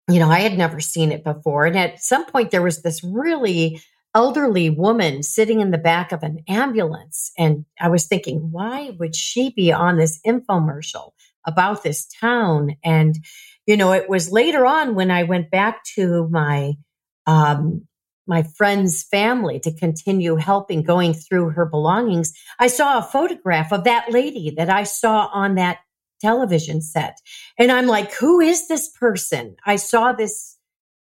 you 0.09 0.19
know, 0.19 0.29
I 0.29 0.39
had 0.39 0.57
never 0.57 0.79
seen 0.79 1.11
it 1.11 1.23
before. 1.23 1.65
And 1.65 1.77
at 1.77 2.01
some 2.01 2.25
point 2.25 2.51
there 2.51 2.61
was 2.61 2.81
this 2.81 3.03
really 3.03 3.81
elderly 4.15 4.69
woman 4.69 5.21
sitting 5.21 5.59
in 5.59 5.71
the 5.71 5.77
back 5.77 6.11
of 6.11 6.23
an 6.23 6.39
ambulance 6.47 7.31
and 7.37 7.65
I 7.79 7.89
was 7.89 8.07
thinking, 8.07 8.51
why 8.51 8.91
would 8.99 9.15
she 9.15 9.51
be 9.51 9.71
on 9.71 9.97
this 9.97 10.19
infomercial 10.25 11.11
about 11.45 11.83
this 11.83 12.07
town? 12.19 12.75
And 12.83 13.17
you 13.65 13.75
know, 13.75 13.91
it 13.91 14.09
was 14.09 14.31
later 14.31 14.65
on 14.65 14.95
when 14.95 15.11
I 15.11 15.23
went 15.23 15.51
back 15.51 15.83
to 15.95 16.27
my 16.29 16.73
um 17.25 17.85
my 18.29 18.43
friend's 18.43 19.03
family 19.03 19.59
to 19.61 19.73
continue 19.73 20.35
helping 20.35 20.83
going 20.83 21.13
through 21.13 21.49
her 21.49 21.65
belongings, 21.65 22.33
I 22.59 22.67
saw 22.67 22.97
a 22.97 23.03
photograph 23.03 23.71
of 23.71 23.85
that 23.85 24.11
lady 24.11 24.53
that 24.57 24.69
I 24.69 24.83
saw 24.83 25.29
on 25.33 25.55
that 25.55 25.79
television 26.21 26.81
set. 26.81 27.17
And 27.57 27.71
I'm 27.71 27.87
like, 27.87 28.13
who 28.13 28.39
is 28.39 28.67
this 28.67 28.89
person? 28.89 29.55
I 29.65 29.75
saw 29.75 30.13
this 30.13 30.57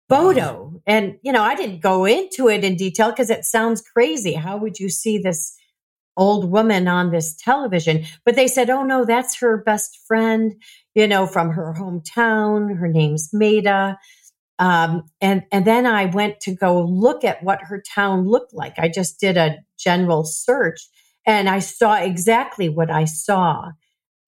photo 0.10 0.82
and, 0.88 1.18
you 1.22 1.32
know, 1.32 1.44
I 1.44 1.56
didn't 1.56 1.82
go 1.82 2.06
into 2.06 2.50
it 2.50 2.64
in 2.64 2.76
detail 2.76 3.12
because 3.12 3.30
it 3.30 3.46
sounds 3.46 3.82
crazy. 3.82 4.34
How 4.34 4.58
would 4.58 4.80
you 4.80 4.90
see 4.90 5.20
this 5.20 5.56
old 6.18 6.52
woman 6.52 6.88
on 6.88 7.12
this 7.12 7.36
television? 7.36 8.06
But 8.26 8.36
they 8.36 8.48
said, 8.48 8.70
oh 8.70 8.84
no, 8.84 9.06
that's 9.06 9.40
her 9.40 9.58
best 9.58 10.00
friend, 10.08 10.56
you 10.96 11.08
know, 11.08 11.28
from 11.28 11.52
her 11.52 11.76
hometown. 11.78 12.76
Her 12.78 12.88
name's 12.88 13.30
Maida. 13.32 13.98
Um, 14.58 15.06
and 15.22 15.44
and 15.54 15.66
then 15.66 15.86
I 15.86 16.06
went 16.06 16.42
to 16.42 16.54
go 16.54 16.82
look 16.84 17.24
at 17.24 17.42
what 17.42 17.62
her 17.62 17.82
town 17.82 18.28
looked 18.28 18.54
like. 18.54 18.78
I 18.78 18.90
just 18.90 19.20
did 19.20 19.38
a 19.38 19.60
general 19.78 20.26
search, 20.26 20.82
and 21.26 21.48
I 21.48 21.60
saw 21.60 21.96
exactly 21.96 22.68
what 22.68 22.92
I 22.92 23.06
saw 23.06 23.72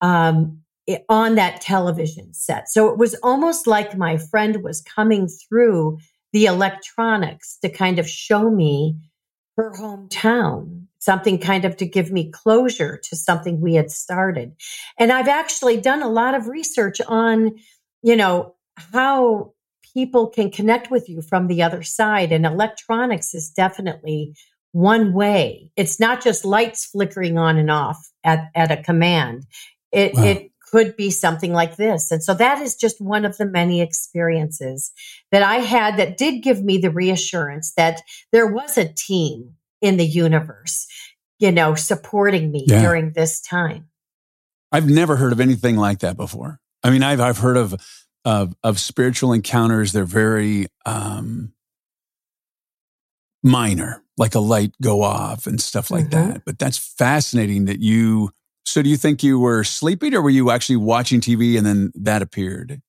um, 0.02 0.58
on 1.08 1.36
that 1.36 1.60
television 1.60 2.34
set. 2.34 2.68
So 2.68 2.90
it 2.90 2.98
was 2.98 3.14
almost 3.22 3.66
like 3.66 3.96
my 3.96 4.18
friend 4.18 4.62
was 4.62 4.82
coming 4.82 5.28
through 5.28 5.98
the 6.32 6.46
electronics 6.46 7.58
to 7.62 7.68
kind 7.68 7.98
of 7.98 8.08
show 8.08 8.50
me 8.50 8.96
her 9.56 9.72
hometown, 9.72 10.86
something 10.98 11.38
kind 11.38 11.64
of 11.64 11.76
to 11.76 11.86
give 11.86 12.10
me 12.10 12.30
closure 12.30 12.98
to 13.04 13.16
something 13.16 13.60
we 13.60 13.74
had 13.74 13.90
started. 13.90 14.54
And 14.98 15.12
I've 15.12 15.28
actually 15.28 15.80
done 15.80 16.02
a 16.02 16.10
lot 16.10 16.34
of 16.34 16.48
research 16.48 17.00
on, 17.06 17.56
you 18.02 18.16
know, 18.16 18.54
how 18.76 19.52
people 19.94 20.28
can 20.28 20.50
connect 20.50 20.90
with 20.90 21.08
you 21.08 21.20
from 21.20 21.46
the 21.46 21.62
other 21.62 21.82
side. 21.82 22.32
And 22.32 22.46
electronics 22.46 23.34
is 23.34 23.50
definitely 23.50 24.34
one 24.72 25.12
way. 25.12 25.70
It's 25.76 26.00
not 26.00 26.22
just 26.22 26.46
lights 26.46 26.86
flickering 26.86 27.36
on 27.36 27.58
and 27.58 27.70
off 27.70 28.10
at, 28.24 28.50
at 28.54 28.72
a 28.72 28.82
command. 28.82 29.44
It, 29.92 30.14
Wow. 30.14 30.24
it 30.24 30.50
could 30.70 30.96
be 30.96 31.10
something 31.10 31.52
like 31.52 31.76
this. 31.76 32.10
And 32.10 32.22
so 32.24 32.32
that 32.34 32.62
is 32.62 32.74
just 32.76 32.98
one 33.00 33.26
of 33.26 33.36
the 33.36 33.44
many 33.44 33.82
experiences 33.82 34.90
that 35.30 35.42
I 35.42 35.56
had 35.56 35.98
that 35.98 36.16
did 36.16 36.42
give 36.42 36.64
me 36.64 36.78
the 36.78 36.90
reassurance 36.90 37.72
that 37.76 38.00
there 38.32 38.46
was 38.46 38.78
a 38.78 38.88
team 38.90 39.54
in 39.82 39.98
the 39.98 40.06
universe, 40.06 40.86
you 41.38 41.52
know, 41.52 41.74
supporting 41.74 42.50
me 42.50 42.64
Yeah. 42.66 42.80
during 42.80 43.12
this 43.12 43.40
time. 43.42 43.88
I've 44.70 44.88
never 44.88 45.16
heard 45.16 45.32
of 45.32 45.40
anything 45.40 45.76
like 45.76 45.98
that 45.98 46.16
before. 46.16 46.58
I 46.82 46.88
mean, 46.90 47.02
I've 47.02 47.20
I've 47.20 47.38
heard 47.38 47.58
of 47.58 47.74
of 48.24 48.54
of 48.62 48.80
spiritual 48.80 49.34
encounters. 49.34 49.92
They're 49.92 50.04
very 50.06 50.68
um, 50.86 51.52
minor, 53.42 54.02
like 54.16 54.34
a 54.34 54.40
light 54.40 54.72
go 54.80 55.02
off 55.02 55.46
and 55.46 55.60
stuff 55.60 55.90
like 55.90 56.06
Mhm. 56.06 56.10
that. 56.10 56.44
But 56.46 56.58
that's 56.58 56.78
fascinating 56.78 57.66
that 57.66 57.80
you. 57.80 58.30
So, 58.64 58.80
do 58.82 58.88
you 58.88 58.96
think 58.96 59.22
you 59.22 59.38
were 59.38 59.64
sleeping, 59.64 60.14
or 60.14 60.22
were 60.22 60.30
you 60.30 60.50
actually 60.50 60.76
watching 60.76 61.20
TV 61.20 61.56
and 61.58 61.66
then 61.66 61.92
that 61.94 62.22
appeared? 62.22 62.80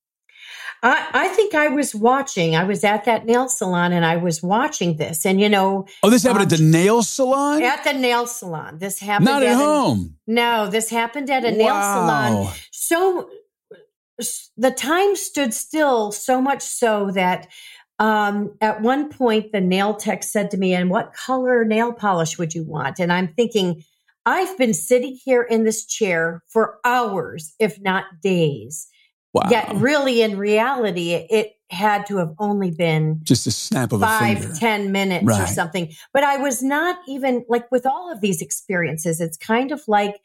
I, 0.82 1.08
I 1.14 1.28
think 1.28 1.54
I 1.54 1.68
was 1.68 1.94
watching. 1.94 2.54
I 2.54 2.64
was 2.64 2.84
at 2.84 3.06
that 3.06 3.24
nail 3.24 3.48
salon 3.48 3.92
and 3.92 4.04
I 4.04 4.16
was 4.16 4.42
watching 4.42 4.96
this. 4.98 5.24
And, 5.24 5.40
you 5.40 5.48
know, 5.48 5.86
Oh, 6.02 6.10
this 6.10 6.22
happened 6.24 6.42
Um, 6.42 6.52
at 6.52 6.58
the 6.58 6.62
nail 6.62 7.02
salon, 7.02 7.62
at 7.62 7.84
the 7.84 7.94
nail 7.94 8.26
salon, 8.26 8.78
this 8.78 8.98
happened. 9.00 9.24
not 9.24 9.42
at 9.42 9.52
an- 9.52 9.58
home. 9.58 10.16
no, 10.26 10.68
this 10.68 10.90
happened 10.90 11.30
at 11.30 11.42
a 11.44 11.50
nail 11.52 11.74
salon. 11.74 12.52
So 12.70 13.30
the 14.58 14.70
time 14.70 15.16
stood 15.16 15.54
still 15.54 16.12
so 16.12 16.40
much 16.40 16.60
so 16.62 17.10
that 17.12 17.48
um, 17.98 18.54
at 18.60 18.82
one 18.82 19.08
point 19.08 19.52
the 19.52 19.60
nail 19.62 19.94
tech 19.94 20.22
said 20.22 20.50
to 20.50 20.56
me, 20.58 20.74
And 20.74 20.90
what 20.90 21.14
color 21.14 21.64
nail 21.64 21.92
polish 21.94 22.36
would 22.38 22.54
you 22.54 22.62
want? 22.62 22.98
And 23.00 23.10
I'm 23.12 23.28
thinking, 23.28 23.82
I've 24.26 24.56
been 24.56 24.74
sitting 24.74 25.18
here 25.22 25.42
in 25.42 25.64
this 25.64 25.84
chair 25.84 26.42
for 26.48 26.78
hours, 26.84 27.54
if 27.58 27.80
not 27.80 28.04
days. 28.22 28.88
Wow. 29.34 29.48
Yet, 29.50 29.74
really, 29.74 30.22
in 30.22 30.38
reality, 30.38 31.12
it 31.12 31.54
had 31.70 32.06
to 32.06 32.18
have 32.18 32.34
only 32.38 32.70
been 32.70 33.20
Just 33.24 33.46
a 33.48 33.50
snap 33.50 33.92
of 33.92 34.00
a 34.00 34.06
five, 34.06 34.38
finger. 34.38 34.54
ten 34.54 34.92
minutes 34.92 35.26
or 35.26 35.46
something. 35.48 35.92
But 36.12 36.22
I 36.22 36.36
was 36.36 36.62
not 36.62 36.98
even 37.08 37.44
like 37.48 37.70
with 37.72 37.84
all 37.84 38.12
of 38.12 38.20
these 38.20 38.40
experiences, 38.40 39.20
it's 39.20 39.36
kind 39.36 39.72
of 39.72 39.82
like 39.88 40.20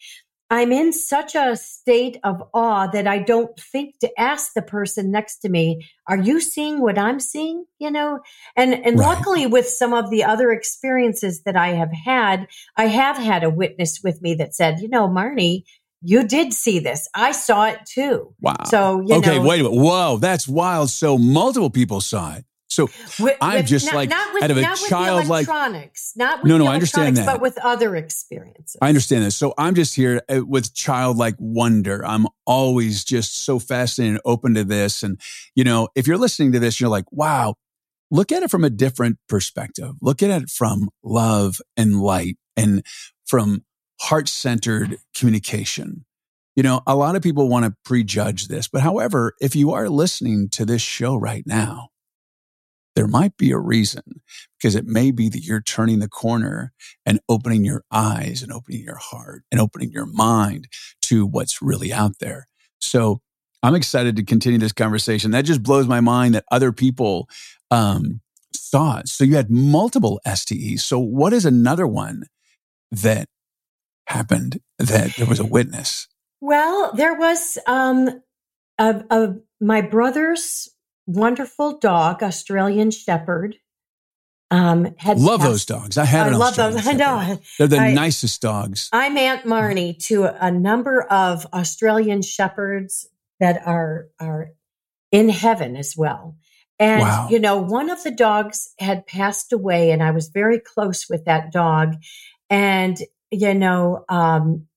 I'm 0.50 0.72
in 0.72 0.94
such 0.94 1.36
a 1.36 1.56
state 1.56 2.18
of 2.24 2.42
awe 2.54 2.88
that 2.88 3.08
I 3.08 3.20
don't 3.20 3.58
think 3.60 4.00
to 4.00 4.20
ask 4.20 4.54
the 4.54 4.62
person 4.64 5.12
next 5.12 5.40
to 5.40 5.50
me, 5.50 5.88
are 6.08 6.18
you 6.18 6.42
seeing 6.42 6.82
what 6.82 6.98
I'm 6.98 7.20
seeing? 7.20 7.66
You 7.78 7.92
know? 7.92 8.20
And 8.56 8.74
and 8.74 8.98
Right. 8.98 9.08
luckily 9.08 9.46
with 9.46 9.68
some 9.68 9.94
of 9.94 10.10
the 10.10 10.24
other 10.24 10.52
experiences 10.52 11.44
that 11.44 11.56
I 11.56 11.70
have 11.70 11.92
had, 11.94 12.48
I 12.76 12.88
have 12.88 13.18
had 13.18 13.44
a 13.44 13.50
witness 13.50 14.02
with 14.04 14.22
me 14.22 14.34
that 14.36 14.56
said, 14.56 14.80
you 14.80 14.90
know, 14.90 15.08
Marni, 15.08 15.64
you 16.02 16.26
did 16.28 16.54
see 16.54 16.80
this. 16.80 17.08
I 17.14 17.32
saw 17.32 17.66
it 17.66 17.86
too. 17.86 18.34
Wow. 18.42 18.56
So, 18.66 19.02
you 19.02 19.16
okay, 19.16 19.38
know, 19.38 19.48
wait 19.48 19.60
a 19.62 19.64
minute. 19.64 19.82
Whoa, 19.82 20.18
that's 20.18 20.48
wild. 20.48 20.90
So 20.90 21.18
multiple 21.18 21.70
people 21.70 22.02
saw 22.02 22.36
it. 22.36 22.46
So 22.70 22.88
With, 23.20 23.36
I'm 23.42 23.66
just 23.66 23.88
not, 23.88 23.96
like, 23.96 24.10
not 24.10 24.32
with, 24.34 24.44
out 24.44 24.52
of 24.52 24.58
a 24.58 24.62
not 24.62 24.80
with 24.80 25.26
electronics, 25.26 26.14
not 26.16 26.44
with 26.44 26.50
No, 26.50 26.58
the 26.60 26.64
no, 26.66 26.70
I 26.70 26.76
understand 26.76 27.18
that. 27.18 27.26
but 27.26 27.42
with 27.42 27.58
other 27.64 27.96
experiences. 27.96 28.78
I 28.80 28.90
understand 28.90 29.24
this. 29.24 29.36
So 29.36 29.56
I'm 29.58 29.74
just 29.74 29.96
here 29.96 30.22
uh, 30.30 30.46
with 30.46 30.76
childlike 30.76 31.36
wonder. 31.40 32.06
I'm 32.06 32.28
always 32.46 33.04
just 33.04 33.44
so 33.44 33.58
fascinated 33.58 34.16
and 34.16 34.22
open 34.24 34.54
to 34.54 34.64
this. 34.64 35.02
And, 35.02 35.20
you 35.56 35.64
know, 35.64 35.88
if 35.96 36.06
you're 36.06 36.18
listening 36.18 36.52
to 36.52 36.60
this, 36.60 36.80
you're 36.80 36.92
like, 36.92 37.12
wow, 37.12 37.56
look 38.12 38.32
at 38.32 38.44
it 38.44 38.52
from 38.52 38.64
a 38.64 38.70
different 38.70 39.18
perspective. 39.28 39.96
Look 40.00 40.22
at 40.22 40.30
it 40.30 40.50
from 40.52 40.90
love 41.04 41.60
and 41.76 42.00
light 42.00 42.38
and 42.56 42.86
from 43.26 43.64
heart 44.02 44.30
centered 44.30 44.98
communication. 45.16 46.06
You 46.56 46.64
know, 46.64 46.82
a 46.86 46.96
lot 46.96 47.16
of 47.16 47.24
people 47.24 47.50
want 47.50 47.66
to 47.66 47.74
prejudge 47.84 48.48
this, 48.48 48.68
but 48.68 48.82
however, 48.82 49.34
if 49.42 49.56
you 49.56 49.72
are 49.72 49.90
listening 49.90 50.50
to 50.52 50.66
this 50.66 50.82
show 50.82 51.16
right 51.16 51.44
now, 51.48 51.90
there 53.00 53.08
might 53.08 53.38
be 53.38 53.52
a 53.52 53.58
reason 53.58 54.04
because 54.58 54.76
it 54.76 54.86
may 54.86 55.10
be 55.10 55.30
that 55.30 55.46
you're 55.46 55.62
turning 55.62 56.00
the 56.00 56.10
corner 56.10 56.74
and 57.06 57.22
opening 57.30 57.64
your 57.64 57.86
eyes 57.90 58.44
and 58.44 58.52
opening 58.52 58.84
your 58.84 58.98
heart 58.98 59.44
and 59.50 59.62
opening 59.62 59.90
your 59.90 60.06
mind 60.06 60.68
to 61.04 61.26
what's 61.26 61.62
really 61.62 61.94
out 61.94 62.20
there. 62.20 62.50
So 62.82 63.22
I'm 63.64 63.74
excited 63.74 64.18
to 64.18 64.26
continue 64.26 64.60
this 64.60 64.74
conversation. 64.74 65.32
That 65.32 65.46
just 65.46 65.64
blows 65.64 65.88
my 65.88 66.02
mind 66.02 66.36
that 66.36 66.44
other 66.52 66.74
people 66.74 67.30
um, 67.72 68.20
it. 68.54 69.08
So 69.08 69.24
you 69.24 69.38
had 69.38 69.50
multiple 69.50 70.20
STEs. 70.28 70.84
So 70.84 71.00
what 71.00 71.32
is 71.32 71.46
another 71.46 71.88
one 71.88 72.24
that 72.92 73.30
happened 74.08 74.60
that 74.78 75.16
there 75.16 75.26
was 75.26 75.40
a 75.40 75.46
witness? 75.46 76.10
Well, 76.42 76.92
there 76.94 77.14
was 77.14 77.58
um, 77.66 78.22
a, 78.78 79.06
a, 79.10 79.36
my 79.62 79.80
brother's 79.80 80.68
wonderful 81.10 81.80
dog, 81.80 82.22
Australian 82.24 82.92
Shepherd. 82.92 83.58
Um, 84.52 84.96
had 84.98 85.20
love 85.20 85.42
passed, 85.42 85.52
those 85.52 85.66
dogs. 85.66 85.98
I 85.98 86.06
had. 86.06 86.34
I 86.34 86.36
love 86.36 86.56
those. 86.56 86.88
I 86.88 86.94
know. 86.94 87.40
They're 87.58 87.68
the 87.68 87.78
I, 87.78 87.94
nicest 87.94 88.42
dogs. 88.42 88.90
I'm 88.92 89.16
Aunt 89.18 89.46
Marni 89.46 89.98
to 90.06 90.26
a 90.26 90.52
number 90.52 91.04
of 91.04 91.46
Australian 91.54 92.22
shepherds 92.24 93.08
that 93.40 93.62
are 93.66 94.08
are 94.20 94.52
in 95.12 95.30
heaven 95.30 95.76
as 95.76 95.96
well. 95.96 96.36
And 96.80 97.02
wow. 97.02 97.28
you 97.30 97.40
know, 97.40 97.58
one 97.58 97.90
of 97.92 98.04
the 98.04 98.12
dogs 98.12 98.74
had 98.80 99.06
passed 99.06 99.54
away, 99.54 99.92
and 99.92 100.02
I 100.02 100.12
was 100.12 100.30
very 100.30 100.60
close 100.60 101.08
with 101.08 101.26
that 101.26 101.52
dog. 101.52 101.96
And 102.50 102.98
you 103.32 103.54
know, 103.54 104.06
um, 104.10 104.68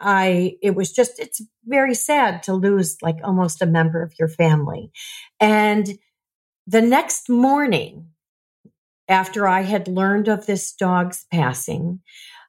I, 0.00 0.56
it 0.62 0.74
was 0.74 0.92
just, 0.92 1.18
it's 1.18 1.42
very 1.64 1.94
sad 1.94 2.42
to 2.44 2.54
lose 2.54 2.96
like 3.02 3.18
almost 3.22 3.62
a 3.62 3.66
member 3.66 4.02
of 4.02 4.14
your 4.18 4.28
family. 4.28 4.90
And 5.38 5.98
the 6.66 6.82
next 6.82 7.28
morning, 7.28 8.08
after 9.08 9.48
I 9.48 9.62
had 9.62 9.88
learned 9.88 10.28
of 10.28 10.46
this 10.46 10.72
dog's 10.72 11.26
passing, 11.32 12.00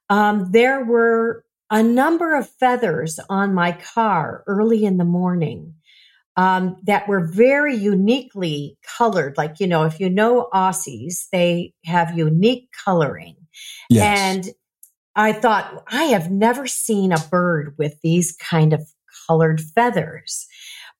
um, 0.09 0.51
there 0.51 0.85
were 0.85 1.43
a 1.69 1.81
number 1.81 2.35
of 2.35 2.49
feathers 2.49 3.19
on 3.29 3.53
my 3.53 3.71
car 3.71 4.43
early 4.45 4.85
in 4.85 4.97
the 4.97 5.05
morning 5.05 5.73
um, 6.35 6.77
that 6.83 7.07
were 7.07 7.25
very 7.25 7.75
uniquely 7.75 8.77
colored. 8.97 9.37
Like, 9.37 9.59
you 9.59 9.67
know, 9.67 9.83
if 9.83 9.99
you 9.99 10.09
know 10.09 10.49
Aussies, 10.53 11.27
they 11.31 11.73
have 11.85 12.17
unique 12.17 12.69
coloring. 12.85 13.35
Yes. 13.89 14.19
And 14.19 14.49
I 15.15 15.33
thought, 15.33 15.83
I 15.87 16.03
have 16.05 16.31
never 16.31 16.67
seen 16.67 17.11
a 17.11 17.19
bird 17.29 17.75
with 17.77 17.99
these 18.01 18.33
kind 18.33 18.73
of 18.73 18.87
colored 19.31 19.61
feathers. 19.61 20.45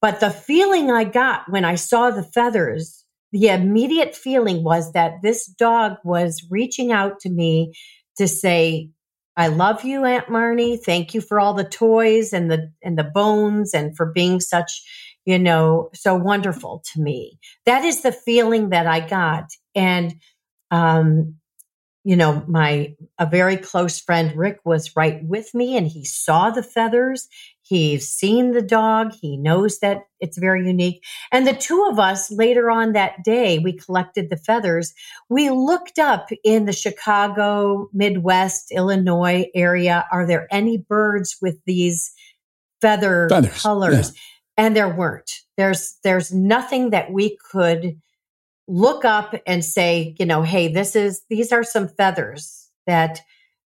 But 0.01 0.19
the 0.19 0.29
feeling 0.29 0.89
I 0.89 1.03
got 1.03 1.49
when 1.49 1.65
I 1.65 1.75
saw 1.75 2.11
the 2.11 2.23
feathers, 2.23 3.03
the 3.33 3.49
immediate 3.49 4.15
feeling 4.15 4.63
was 4.63 4.93
that 4.93 5.21
this 5.21 5.45
dog 5.45 5.97
was 6.03 6.47
reaching 6.49 6.91
out 6.91 7.19
to 7.21 7.29
me 7.29 7.73
to 8.17 8.27
say, 8.27 8.89
I 9.35 9.47
love 9.47 9.83
you, 9.83 10.05
Aunt 10.05 10.27
Marni. 10.27 10.81
Thank 10.81 11.13
you 11.13 11.21
for 11.21 11.39
all 11.39 11.53
the 11.53 11.63
toys 11.63 12.33
and 12.33 12.49
the 12.49 12.71
and 12.81 12.97
the 12.97 13.03
bones 13.03 13.73
and 13.73 13.95
for 13.95 14.05
being 14.05 14.39
such, 14.39 14.81
you 15.25 15.39
know, 15.39 15.89
so 15.93 16.15
wonderful 16.15 16.83
to 16.93 17.01
me. 17.01 17.37
That 17.65 17.83
is 17.83 18.01
the 18.01 18.11
feeling 18.11 18.69
that 18.69 18.87
I 18.87 19.01
got. 19.01 19.45
And 19.75 20.15
um, 20.69 21.35
you 22.03 22.15
know, 22.15 22.43
my 22.47 22.95
a 23.19 23.25
very 23.25 23.57
close 23.57 23.99
friend 23.99 24.35
Rick 24.35 24.59
was 24.65 24.95
right 24.95 25.23
with 25.23 25.53
me 25.53 25.77
and 25.77 25.87
he 25.87 26.03
saw 26.03 26.49
the 26.49 26.63
feathers. 26.63 27.27
He's 27.71 28.09
seen 28.09 28.51
the 28.51 28.61
dog. 28.61 29.13
He 29.13 29.37
knows 29.37 29.79
that 29.79 29.99
it's 30.19 30.37
very 30.37 30.67
unique. 30.67 31.05
And 31.31 31.47
the 31.47 31.53
two 31.53 31.87
of 31.89 31.99
us 31.99 32.29
later 32.29 32.69
on 32.69 32.91
that 32.91 33.23
day, 33.23 33.59
we 33.59 33.71
collected 33.71 34.29
the 34.29 34.35
feathers. 34.35 34.93
We 35.29 35.49
looked 35.51 35.97
up 35.97 36.27
in 36.43 36.65
the 36.65 36.73
Chicago, 36.73 37.87
Midwest, 37.93 38.73
Illinois 38.73 39.45
area. 39.55 40.05
Are 40.11 40.27
there 40.27 40.49
any 40.51 40.79
birds 40.79 41.37
with 41.41 41.59
these 41.65 42.11
feather 42.81 43.29
feathers, 43.29 43.61
colors? 43.61 44.11
Yeah. 44.13 44.65
And 44.65 44.75
there 44.75 44.93
weren't. 44.93 45.31
There's, 45.55 45.95
there's 46.03 46.33
nothing 46.33 46.89
that 46.89 47.13
we 47.13 47.37
could 47.51 48.01
look 48.67 49.05
up 49.05 49.33
and 49.47 49.63
say, 49.63 50.13
you 50.19 50.25
know, 50.25 50.43
hey, 50.43 50.67
this 50.67 50.93
is 50.93 51.21
these 51.29 51.53
are 51.53 51.63
some 51.63 51.87
feathers 51.87 52.69
that 52.85 53.21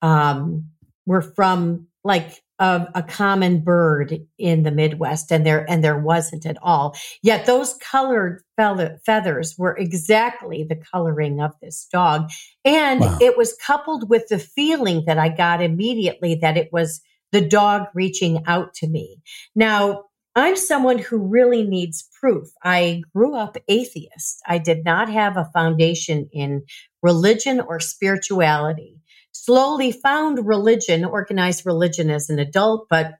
um, 0.02 0.68
were 1.06 1.22
from 1.22 1.88
like 2.04 2.42
a, 2.60 2.88
a, 2.96 3.04
common 3.04 3.60
bird 3.60 4.26
in 4.38 4.64
the 4.64 4.72
Midwest, 4.72 5.32
and 5.32 5.46
there 5.46 5.70
and 5.70 5.84
there 5.84 5.98
wasn't 5.98 6.46
at 6.46 6.58
all. 6.62 6.96
Yet 7.22 7.46
those 7.46 7.74
colored 7.76 8.44
feathers 8.56 9.56
were 9.58 9.76
exactly 9.76 10.64
the 10.64 10.78
coloring 10.78 11.42
of 11.42 11.52
this 11.62 11.88
dog, 11.92 12.30
and 12.64 13.02
wow. 13.02 13.18
it 13.20 13.38
was 13.38 13.58
coupled 13.62 14.10
with 14.10 14.28
the 14.30 14.40
feeling 14.40 15.04
that 15.06 15.18
I 15.18 15.30
got 15.30 15.62
immediately 15.62 16.36
that 16.36 16.58
it 16.58 16.72
was 16.72 17.02
the 17.32 17.42
dog 17.42 17.88
reaching 17.94 18.44
out 18.48 18.74
to 18.76 18.88
me. 18.88 19.22
Now, 19.56 20.06
I'm 20.36 20.58
someone 20.58 20.98
who 20.98 21.18
really 21.18 21.64
needs 21.64 22.10
proof. 22.20 22.50
I 22.64 23.04
grew 23.14 23.36
up 23.36 23.58
atheist. 23.68 24.42
I 24.46 24.58
did 24.58 24.84
not 24.84 25.10
have 25.10 25.38
a 25.38 25.50
foundation 25.54 26.30
in 26.32 26.64
religion 27.02 27.62
or 27.62 27.80
spirituality. 27.80 29.00
Slowly 29.38 29.92
found 29.92 30.48
religion, 30.48 31.04
organized 31.04 31.66
religion 31.66 32.10
as 32.10 32.30
an 32.30 32.40
adult, 32.40 32.88
but 32.90 33.16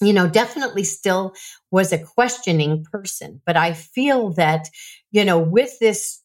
you 0.00 0.12
know, 0.12 0.26
definitely 0.26 0.84
still 0.84 1.34
was 1.70 1.92
a 1.92 1.98
questioning 1.98 2.84
person. 2.90 3.40
But 3.46 3.56
I 3.56 3.74
feel 3.74 4.30
that, 4.30 4.68
you 5.12 5.24
know, 5.24 5.38
with 5.38 5.78
this, 5.78 6.20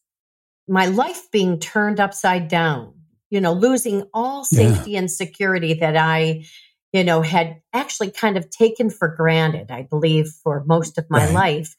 my 0.66 0.86
life 0.86 1.30
being 1.30 1.60
turned 1.60 2.00
upside 2.00 2.48
down, 2.48 2.94
you 3.28 3.40
know, 3.40 3.52
losing 3.52 4.04
all 4.12 4.42
safety 4.42 4.92
yeah. 4.92 5.00
and 5.00 5.10
security 5.10 5.74
that 5.74 5.96
I 5.96 6.44
you 6.92 7.04
know, 7.04 7.22
had 7.22 7.60
actually 7.72 8.10
kind 8.10 8.36
of 8.36 8.50
taken 8.50 8.90
for 8.90 9.08
granted, 9.08 9.70
I 9.70 9.82
believe, 9.82 10.28
for 10.42 10.64
most 10.66 10.98
of 10.98 11.06
my 11.08 11.26
right. 11.26 11.34
life. 11.34 11.76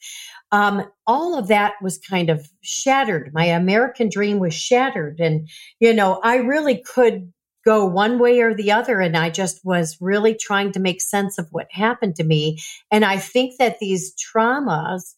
Um, 0.52 0.84
all 1.08 1.38
of 1.38 1.48
that 1.48 1.74
was 1.82 1.98
kind 1.98 2.30
of 2.30 2.50
shattered. 2.62 3.34
My 3.34 3.46
American 3.46 4.10
dream 4.10 4.40
was 4.40 4.54
shattered. 4.54 5.20
And, 5.20 5.48
you 5.80 5.94
know, 5.94 6.20
I 6.24 6.38
really 6.38 6.84
could 6.84 7.32
go 7.64 7.86
one 7.86 8.20
way 8.20 8.42
or 8.42 8.54
the 8.54 8.72
other. 8.72 9.00
And 9.00 9.16
I 9.16 9.30
just 9.30 9.64
was 9.64 9.98
really 10.02 10.34
trying 10.34 10.72
to 10.74 10.80
make 10.80 11.02
sense 11.02 11.38
of 11.38 11.48
what 11.52 11.68
happened 11.72 12.16
to 12.16 12.24
me. 12.24 12.60
And 12.90 13.06
I 13.06 13.18
think 13.18 13.60
that 13.60 13.80
these 13.80 14.14
traumas 14.16 15.14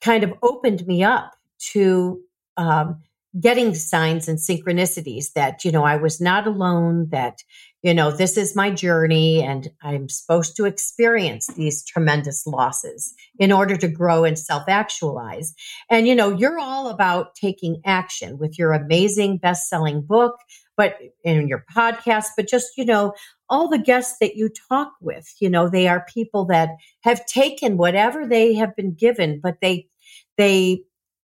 kind 0.00 0.24
of 0.24 0.34
opened 0.42 0.86
me 0.86 1.02
up 1.02 1.32
to 1.72 2.20
um, 2.56 3.00
getting 3.40 3.74
signs 3.74 4.28
and 4.28 4.38
synchronicities 4.38 5.32
that, 5.34 5.64
you 5.64 5.72
know, 5.72 5.84
I 5.84 5.96
was 5.96 6.20
not 6.20 6.46
alone, 6.46 7.08
that, 7.10 7.42
you 7.84 7.92
know, 7.92 8.10
this 8.10 8.38
is 8.38 8.56
my 8.56 8.70
journey 8.70 9.42
and 9.42 9.68
I'm 9.82 10.08
supposed 10.08 10.56
to 10.56 10.64
experience 10.64 11.48
these 11.48 11.84
tremendous 11.84 12.46
losses 12.46 13.12
in 13.38 13.52
order 13.52 13.76
to 13.76 13.88
grow 13.88 14.24
and 14.24 14.38
self 14.38 14.64
actualize. 14.68 15.54
And, 15.90 16.08
you 16.08 16.14
know, 16.14 16.30
you're 16.30 16.58
all 16.58 16.88
about 16.88 17.34
taking 17.34 17.82
action 17.84 18.38
with 18.38 18.58
your 18.58 18.72
amazing 18.72 19.36
best 19.36 19.68
selling 19.68 20.00
book, 20.00 20.36
but 20.78 20.94
in 21.24 21.46
your 21.46 21.66
podcast, 21.76 22.28
but 22.38 22.48
just, 22.48 22.68
you 22.78 22.86
know, 22.86 23.12
all 23.50 23.68
the 23.68 23.78
guests 23.78 24.16
that 24.18 24.34
you 24.34 24.48
talk 24.70 24.92
with, 25.02 25.30
you 25.38 25.50
know, 25.50 25.68
they 25.68 25.86
are 25.86 26.06
people 26.08 26.46
that 26.46 26.70
have 27.02 27.26
taken 27.26 27.76
whatever 27.76 28.26
they 28.26 28.54
have 28.54 28.74
been 28.74 28.94
given, 28.94 29.40
but 29.42 29.56
they, 29.60 29.88
they, 30.38 30.84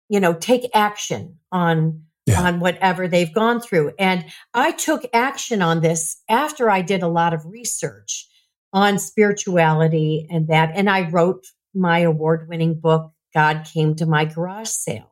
you 0.08 0.18
know, 0.18 0.32
take 0.32 0.70
action 0.72 1.36
on 1.52 2.04
yeah. 2.28 2.42
on 2.42 2.60
whatever 2.60 3.08
they've 3.08 3.32
gone 3.32 3.60
through. 3.60 3.92
And 3.98 4.24
I 4.54 4.72
took 4.72 5.04
action 5.12 5.62
on 5.62 5.80
this 5.80 6.22
after 6.28 6.70
I 6.70 6.82
did 6.82 7.02
a 7.02 7.08
lot 7.08 7.34
of 7.34 7.46
research 7.46 8.26
on 8.72 8.98
spirituality 8.98 10.26
and 10.30 10.48
that. 10.48 10.72
And 10.74 10.88
I 10.90 11.08
wrote 11.08 11.46
my 11.74 12.00
award 12.00 12.48
winning 12.48 12.78
book, 12.80 13.12
God 13.34 13.66
Came 13.72 13.94
to 13.96 14.06
My 14.06 14.24
Garage 14.24 14.68
Sale. 14.68 15.10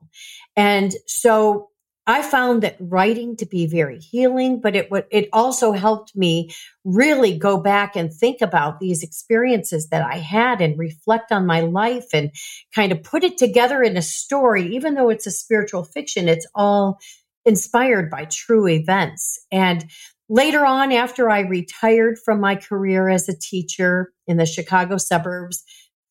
And 0.56 0.92
so 1.06 1.70
I 2.08 2.22
found 2.22 2.62
that 2.62 2.76
writing 2.78 3.36
to 3.36 3.46
be 3.46 3.66
very 3.66 3.98
healing, 3.98 4.60
but 4.60 4.76
it 4.76 4.90
would, 4.90 5.06
it 5.10 5.28
also 5.32 5.72
helped 5.72 6.14
me 6.14 6.50
really 6.84 7.36
go 7.36 7.58
back 7.58 7.96
and 7.96 8.12
think 8.12 8.40
about 8.40 8.78
these 8.78 9.02
experiences 9.02 9.88
that 9.88 10.06
I 10.06 10.18
had 10.18 10.60
and 10.60 10.78
reflect 10.78 11.32
on 11.32 11.46
my 11.46 11.62
life 11.62 12.06
and 12.12 12.30
kind 12.74 12.92
of 12.92 13.02
put 13.02 13.24
it 13.24 13.38
together 13.38 13.82
in 13.82 13.96
a 13.96 14.02
story. 14.02 14.76
Even 14.76 14.94
though 14.94 15.10
it's 15.10 15.26
a 15.26 15.32
spiritual 15.32 15.82
fiction, 15.82 16.28
it's 16.28 16.46
all 16.54 17.00
inspired 17.44 18.08
by 18.08 18.26
true 18.26 18.68
events. 18.68 19.44
And 19.50 19.86
later 20.28 20.64
on, 20.64 20.92
after 20.92 21.28
I 21.28 21.40
retired 21.40 22.18
from 22.24 22.40
my 22.40 22.54
career 22.54 23.08
as 23.08 23.28
a 23.28 23.36
teacher 23.36 24.12
in 24.28 24.36
the 24.36 24.46
Chicago 24.46 24.96
suburbs, 24.96 25.64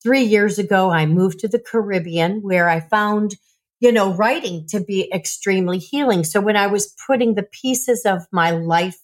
three 0.03 0.23
years 0.23 0.59
ago, 0.59 0.91
I 0.91 1.05
moved 1.05 1.39
to 1.39 1.47
the 1.47 1.59
Caribbean 1.59 2.41
where 2.41 2.69
I 2.69 2.81
found 2.81 3.35
you 3.79 3.91
know, 3.91 4.13
writing 4.13 4.65
to 4.69 4.79
be 4.79 5.11
extremely 5.13 5.77
healing. 5.77 6.23
So 6.23 6.41
when 6.41 6.55
I 6.55 6.67
was 6.67 6.93
putting 7.07 7.35
the 7.35 7.43
pieces 7.43 8.05
of 8.05 8.25
my 8.31 8.51
life 8.51 8.97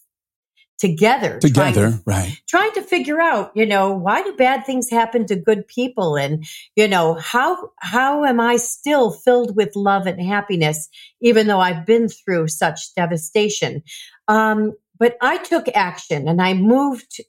together, 0.78 1.38
together, 1.38 1.90
trying, 1.90 2.02
right. 2.06 2.42
Trying 2.48 2.72
to 2.72 2.82
figure 2.82 3.20
out, 3.20 3.52
you 3.54 3.64
know, 3.66 3.92
why 3.92 4.22
do 4.22 4.34
bad 4.34 4.66
things 4.66 4.90
happen 4.90 5.26
to 5.26 5.36
good 5.36 5.68
people? 5.68 6.16
And, 6.16 6.44
you 6.74 6.88
know, 6.88 7.14
how, 7.14 7.70
how 7.78 8.24
am 8.24 8.40
I 8.40 8.56
still 8.56 9.12
filled 9.12 9.54
with 9.54 9.76
love 9.76 10.06
and 10.06 10.20
happiness, 10.20 10.88
even 11.20 11.46
though 11.46 11.60
I've 11.60 11.86
been 11.86 12.08
through 12.08 12.48
such 12.48 12.94
devastation? 12.96 13.82
Um, 14.26 14.72
but 14.98 15.16
I 15.20 15.38
took 15.38 15.66
action 15.72 16.26
and 16.26 16.42
I 16.42 16.54
moved 16.54 17.20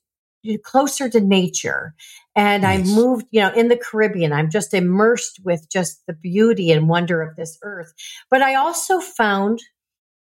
closer 0.63 1.09
to 1.09 1.21
nature. 1.21 1.93
And 2.35 2.65
I 2.65 2.79
moved, 2.81 3.27
you 3.31 3.41
know, 3.41 3.53
in 3.53 3.67
the 3.67 3.77
Caribbean. 3.77 4.33
I'm 4.33 4.49
just 4.49 4.73
immersed 4.73 5.39
with 5.43 5.69
just 5.69 6.03
the 6.07 6.13
beauty 6.13 6.71
and 6.71 6.89
wonder 6.89 7.21
of 7.21 7.35
this 7.35 7.57
earth. 7.61 7.93
But 8.31 8.41
I 8.41 8.55
also 8.55 8.99
found 8.99 9.59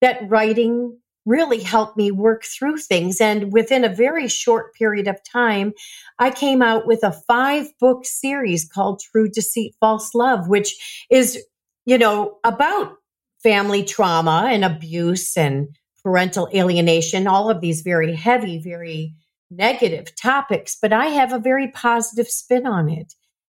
that 0.01 0.27
writing 0.27 0.97
really 1.25 1.59
helped 1.59 1.97
me 1.97 2.09
work 2.11 2.43
through 2.43 2.77
things. 2.77 3.21
And 3.21 3.53
within 3.53 3.83
a 3.83 3.93
very 3.93 4.27
short 4.27 4.73
period 4.73 5.07
of 5.07 5.19
time, 5.23 5.73
I 6.17 6.31
came 6.31 6.61
out 6.61 6.87
with 6.87 7.03
a 7.03 7.11
five 7.11 7.67
book 7.79 8.05
series 8.05 8.67
called 8.67 9.01
True 9.01 9.29
Deceit, 9.29 9.75
False 9.79 10.15
Love, 10.15 10.47
which 10.47 11.05
is, 11.11 11.37
you 11.85 11.97
know, 11.97 12.37
about 12.43 12.95
family 13.43 13.83
trauma 13.83 14.47
and 14.49 14.65
abuse 14.65 15.37
and 15.37 15.69
parental 16.03 16.49
alienation, 16.53 17.27
all 17.27 17.49
of 17.49 17.61
these 17.61 17.81
very 17.81 18.15
heavy, 18.15 18.57
very 18.57 19.13
negative 19.49 20.15
topics. 20.15 20.77
But 20.81 20.93
I 20.93 21.07
have 21.07 21.33
a 21.33 21.39
very 21.39 21.69
positive 21.69 22.27
spin 22.27 22.65
on 22.65 22.89
it. 22.89 23.13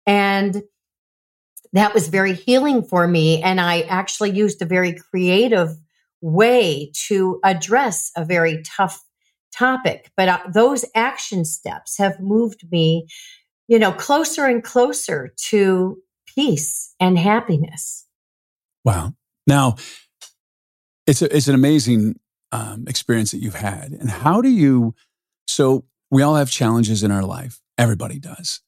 And 0.07 0.63
that 1.73 1.95
was 1.95 2.09
very 2.09 2.35
healing 2.35 2.83
for 2.83 3.07
me. 3.07 3.43
And 3.43 3.61
I 3.61 3.83
actually 3.83 4.31
used 4.31 4.61
a 4.61 4.67
very 4.67 4.95
creative 4.95 5.71
way 6.21 6.93
to 7.09 7.41
address 7.45 8.11
a 8.17 8.25
very 8.25 8.63
tough 8.63 9.03
topic. 9.53 10.11
But 10.17 10.29
uh, 10.29 10.39
those 10.53 10.85
action 10.95 11.45
steps 11.45 11.99
have 11.99 12.21
moved 12.21 12.65
me, 12.71 13.07
you 13.69 13.79
know, 13.79 13.93
closer 13.93 14.47
and 14.47 14.63
closer 14.63 15.35
to 15.49 15.99
peace 16.27 16.95
and 17.01 17.19
happiness. 17.19 18.07
Wow. 18.85 19.15
Now, 19.47 19.77
it's 21.07 21.23
a, 21.23 21.35
it's 21.35 21.49
an 21.49 21.55
amazing 21.55 22.19
um, 22.53 22.85
experience 22.87 23.33
that 23.33 23.39
you've 23.39 23.55
had. 23.55 23.93
And 23.93 24.11
how 24.11 24.41
do 24.41 24.49
you? 24.49 24.95
So 25.47 25.85
we 26.11 26.23
all 26.23 26.37
have 26.37 26.51
challenges 26.51 27.03
in 27.03 27.11
our 27.11 27.25
life. 27.25 27.61
Everybody 27.79 28.19
does. 28.19 28.61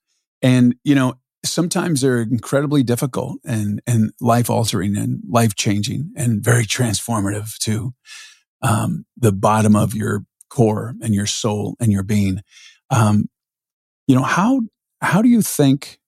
And 0.42 0.76
you 0.84 0.94
know, 0.94 1.14
sometimes 1.44 2.00
they're 2.00 2.22
incredibly 2.22 2.82
difficult 2.82 3.38
and 3.44 3.80
and 3.87 4.12
life 4.20 4.50
altering 4.50 4.96
and 4.96 5.20
life 5.28 5.54
changing 5.54 6.12
and 6.16 6.42
very 6.42 6.64
transformative 6.64 7.56
to 7.58 7.94
um, 8.62 9.04
the 9.16 9.32
bottom 9.32 9.76
of 9.76 9.94
your 9.94 10.24
core 10.48 10.94
and 11.02 11.14
your 11.14 11.26
soul 11.26 11.76
and 11.80 11.92
your 11.92 12.02
being. 12.02 12.40
Um, 12.90 13.28
you 14.06 14.14
know 14.14 14.22
how 14.22 14.62
how 15.00 15.22
do 15.22 15.28
you 15.28 15.42
think 15.42 15.98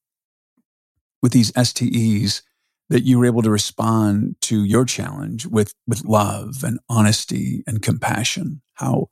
with 1.23 1.33
these 1.33 1.53
STEs 1.57 2.43
that 2.89 3.03
you 3.03 3.19
were 3.19 3.27
able 3.27 3.43
to 3.43 3.51
respond 3.51 4.37
to 4.43 4.65
your 4.65 4.85
challenge 4.85 5.47
with 5.47 5.75
with 5.87 6.05
love 6.05 6.63
and 6.65 6.79
honesty 6.89 7.63
and 7.67 7.83
compassion? 7.83 8.63
How 8.75 9.09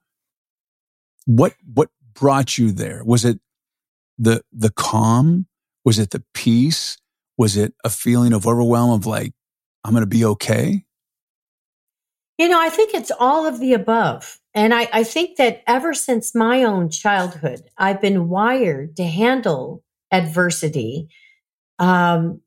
what 1.26 1.54
what 1.72 1.90
brought 2.14 2.58
you 2.58 2.72
there? 2.72 3.02
Was 3.04 3.24
it 3.24 3.40
the 4.18 4.42
the 4.52 4.70
calm 4.70 5.46
was 5.84 5.98
it 5.98 6.10
the 6.10 6.24
peace? 6.32 6.96
Was 7.37 7.56
it 7.56 7.74
a 7.84 7.90
feeling 7.90 8.32
of 8.32 8.46
overwhelm 8.46 8.90
of 8.92 9.06
like, 9.06 9.32
I'm 9.84 9.92
going 9.92 10.02
to 10.02 10.06
be 10.06 10.24
okay? 10.24 10.84
You 12.38 12.48
know, 12.48 12.60
I 12.60 12.70
think 12.70 12.94
it's 12.94 13.12
all 13.18 13.46
of 13.46 13.60
the 13.60 13.74
above. 13.74 14.40
And 14.54 14.74
I, 14.74 14.88
I 14.92 15.04
think 15.04 15.37
that 15.37 15.62
ever 15.66 15.94
since 15.94 16.34
my 16.34 16.64
own 16.64 16.88
childhood, 16.90 17.62
I've 17.76 18.00
been 18.00 18.28
wired 18.28 18.96
to 18.96 19.04
handle 19.04 19.84
adversity 20.10 21.08
um, 21.78 22.40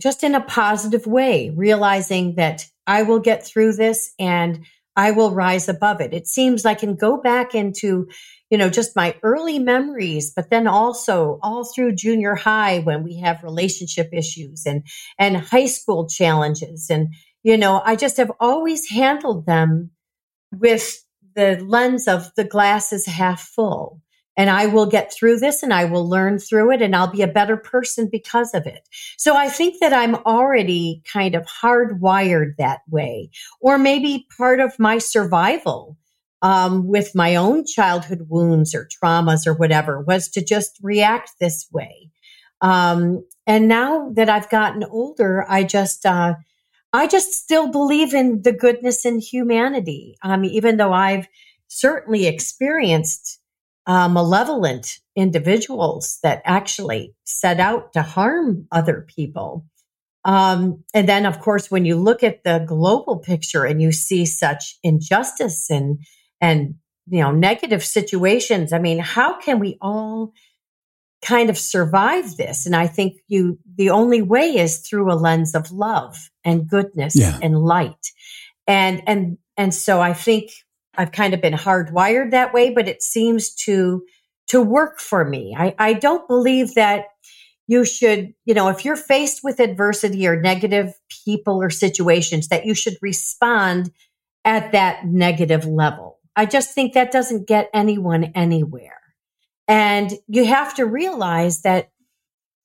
just 0.00 0.24
in 0.24 0.34
a 0.34 0.40
positive 0.40 1.06
way, 1.06 1.50
realizing 1.50 2.36
that 2.36 2.66
I 2.86 3.02
will 3.02 3.20
get 3.20 3.44
through 3.44 3.74
this 3.74 4.14
and 4.18 4.64
I 4.98 5.12
will 5.12 5.30
rise 5.30 5.68
above 5.68 6.02
it. 6.02 6.12
It 6.12 6.26
seems 6.26 6.66
I 6.66 6.74
can 6.74 6.94
go 6.94 7.16
back 7.16 7.54
into 7.54 8.08
you 8.50 8.56
know, 8.56 8.70
just 8.70 8.96
my 8.96 9.14
early 9.22 9.58
memories, 9.58 10.32
but 10.34 10.50
then 10.50 10.66
also 10.66 11.38
all 11.42 11.64
through 11.64 11.94
junior 11.94 12.34
high 12.34 12.78
when 12.78 13.02
we 13.02 13.18
have 13.18 13.42
relationship 13.42 14.08
issues 14.12 14.64
and, 14.64 14.84
and 15.18 15.36
high 15.36 15.66
school 15.66 16.08
challenges. 16.08 16.88
And, 16.88 17.08
you 17.42 17.58
know, 17.58 17.82
I 17.84 17.94
just 17.94 18.16
have 18.16 18.32
always 18.40 18.88
handled 18.88 19.44
them 19.44 19.90
with 20.52 21.04
the 21.34 21.62
lens 21.62 22.08
of 22.08 22.30
the 22.36 22.44
glass 22.44 22.92
is 22.92 23.06
half 23.06 23.40
full. 23.40 24.00
And 24.38 24.48
I 24.48 24.66
will 24.66 24.86
get 24.86 25.12
through 25.12 25.40
this 25.40 25.62
and 25.62 25.74
I 25.74 25.84
will 25.84 26.08
learn 26.08 26.38
through 26.38 26.70
it 26.70 26.80
and 26.80 26.94
I'll 26.94 27.10
be 27.10 27.22
a 27.22 27.28
better 27.28 27.56
person 27.56 28.08
because 28.10 28.54
of 28.54 28.66
it. 28.66 28.88
So 29.18 29.36
I 29.36 29.48
think 29.48 29.80
that 29.80 29.92
I'm 29.92 30.14
already 30.14 31.02
kind 31.12 31.34
of 31.34 31.44
hardwired 31.44 32.56
that 32.56 32.80
way, 32.88 33.30
or 33.60 33.76
maybe 33.78 34.26
part 34.36 34.60
of 34.60 34.78
my 34.78 34.98
survival 34.98 35.98
um, 36.40 36.86
with 36.86 37.16
my 37.16 37.34
own 37.34 37.66
childhood 37.66 38.26
wounds 38.28 38.74
or 38.74 38.86
traumas 38.86 39.44
or 39.44 39.54
whatever 39.54 40.00
was 40.00 40.28
to 40.28 40.44
just 40.44 40.78
react 40.82 41.32
this 41.40 41.66
way. 41.72 42.10
Um, 42.60 43.24
and 43.46 43.66
now 43.66 44.10
that 44.10 44.28
I've 44.28 44.50
gotten 44.50 44.84
older, 44.84 45.44
I 45.48 45.64
just, 45.64 46.06
uh, 46.06 46.34
I 46.92 47.06
just 47.06 47.32
still 47.32 47.70
believe 47.70 48.14
in 48.14 48.42
the 48.42 48.52
goodness 48.52 49.04
in 49.04 49.18
humanity. 49.18 50.16
Um, 50.22 50.44
even 50.44 50.76
though 50.76 50.92
I've 50.92 51.28
certainly 51.66 52.26
experienced 52.26 53.40
uh, 53.88 54.08
malevolent 54.08 54.98
individuals 55.16 56.20
that 56.22 56.42
actually 56.44 57.14
set 57.24 57.58
out 57.58 57.92
to 57.94 58.02
harm 58.02 58.68
other 58.70 59.04
people. 59.08 59.64
Um, 60.24 60.84
and 60.94 61.08
then, 61.08 61.26
of 61.26 61.40
course, 61.40 61.70
when 61.70 61.84
you 61.84 61.96
look 61.96 62.22
at 62.22 62.44
the 62.44 62.64
global 62.66 63.18
picture 63.18 63.64
and 63.64 63.82
you 63.82 63.90
see 63.90 64.26
such 64.26 64.78
injustice 64.82 65.70
and 65.70 65.98
and 66.40 66.74
you 67.10 67.20
know 67.20 67.30
negative 67.30 67.84
situations 67.84 68.72
i 68.72 68.78
mean 68.78 68.98
how 68.98 69.38
can 69.40 69.58
we 69.58 69.78
all 69.80 70.32
kind 71.22 71.50
of 71.50 71.58
survive 71.58 72.36
this 72.36 72.66
and 72.66 72.76
i 72.76 72.86
think 72.86 73.16
you 73.26 73.58
the 73.76 73.90
only 73.90 74.22
way 74.22 74.56
is 74.56 74.78
through 74.78 75.12
a 75.12 75.14
lens 75.14 75.54
of 75.54 75.72
love 75.72 76.30
and 76.44 76.68
goodness 76.68 77.18
yeah. 77.18 77.38
and 77.42 77.58
light 77.58 78.12
and 78.66 79.02
and 79.06 79.38
and 79.56 79.74
so 79.74 80.00
i 80.00 80.12
think 80.12 80.50
i've 80.96 81.12
kind 81.12 81.34
of 81.34 81.40
been 81.40 81.54
hardwired 81.54 82.30
that 82.30 82.52
way 82.52 82.70
but 82.70 82.88
it 82.88 83.02
seems 83.02 83.54
to 83.54 84.04
to 84.46 84.60
work 84.60 85.00
for 85.00 85.24
me 85.24 85.54
i 85.58 85.74
i 85.78 85.92
don't 85.92 86.26
believe 86.28 86.74
that 86.74 87.06
you 87.66 87.84
should 87.84 88.32
you 88.44 88.54
know 88.54 88.68
if 88.68 88.84
you're 88.84 88.96
faced 88.96 89.40
with 89.42 89.60
adversity 89.60 90.26
or 90.26 90.40
negative 90.40 90.94
people 91.24 91.62
or 91.62 91.70
situations 91.70 92.48
that 92.48 92.64
you 92.64 92.74
should 92.74 92.96
respond 93.02 93.90
at 94.44 94.72
that 94.72 95.04
negative 95.04 95.64
level 95.66 96.18
I 96.38 96.46
just 96.46 96.72
think 96.72 96.94
that 96.94 97.10
doesn't 97.10 97.48
get 97.48 97.68
anyone 97.74 98.30
anywhere. 98.32 99.00
And 99.66 100.12
you 100.28 100.44
have 100.44 100.72
to 100.76 100.86
realize 100.86 101.62
that, 101.62 101.90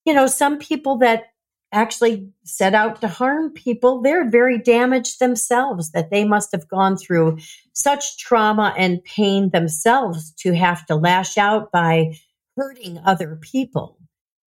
you 0.05 0.13
know, 0.13 0.27
some 0.27 0.59
people 0.59 0.99
that 0.99 1.32
actually 1.73 2.29
set 2.43 2.73
out 2.73 3.01
to 3.01 3.07
harm 3.07 3.51
people, 3.51 4.01
they're 4.01 4.29
very 4.29 4.57
damaged 4.57 5.19
themselves, 5.19 5.91
that 5.91 6.11
they 6.11 6.23
must 6.23 6.51
have 6.51 6.67
gone 6.67 6.95
through 6.95 7.39
such 7.73 8.17
trauma 8.17 8.73
and 8.77 9.03
pain 9.03 9.49
themselves 9.49 10.31
to 10.39 10.53
have 10.55 10.85
to 10.85 10.95
lash 10.95 11.37
out 11.37 11.71
by 11.71 12.15
hurting 12.55 12.99
other 13.03 13.37
people. 13.41 13.97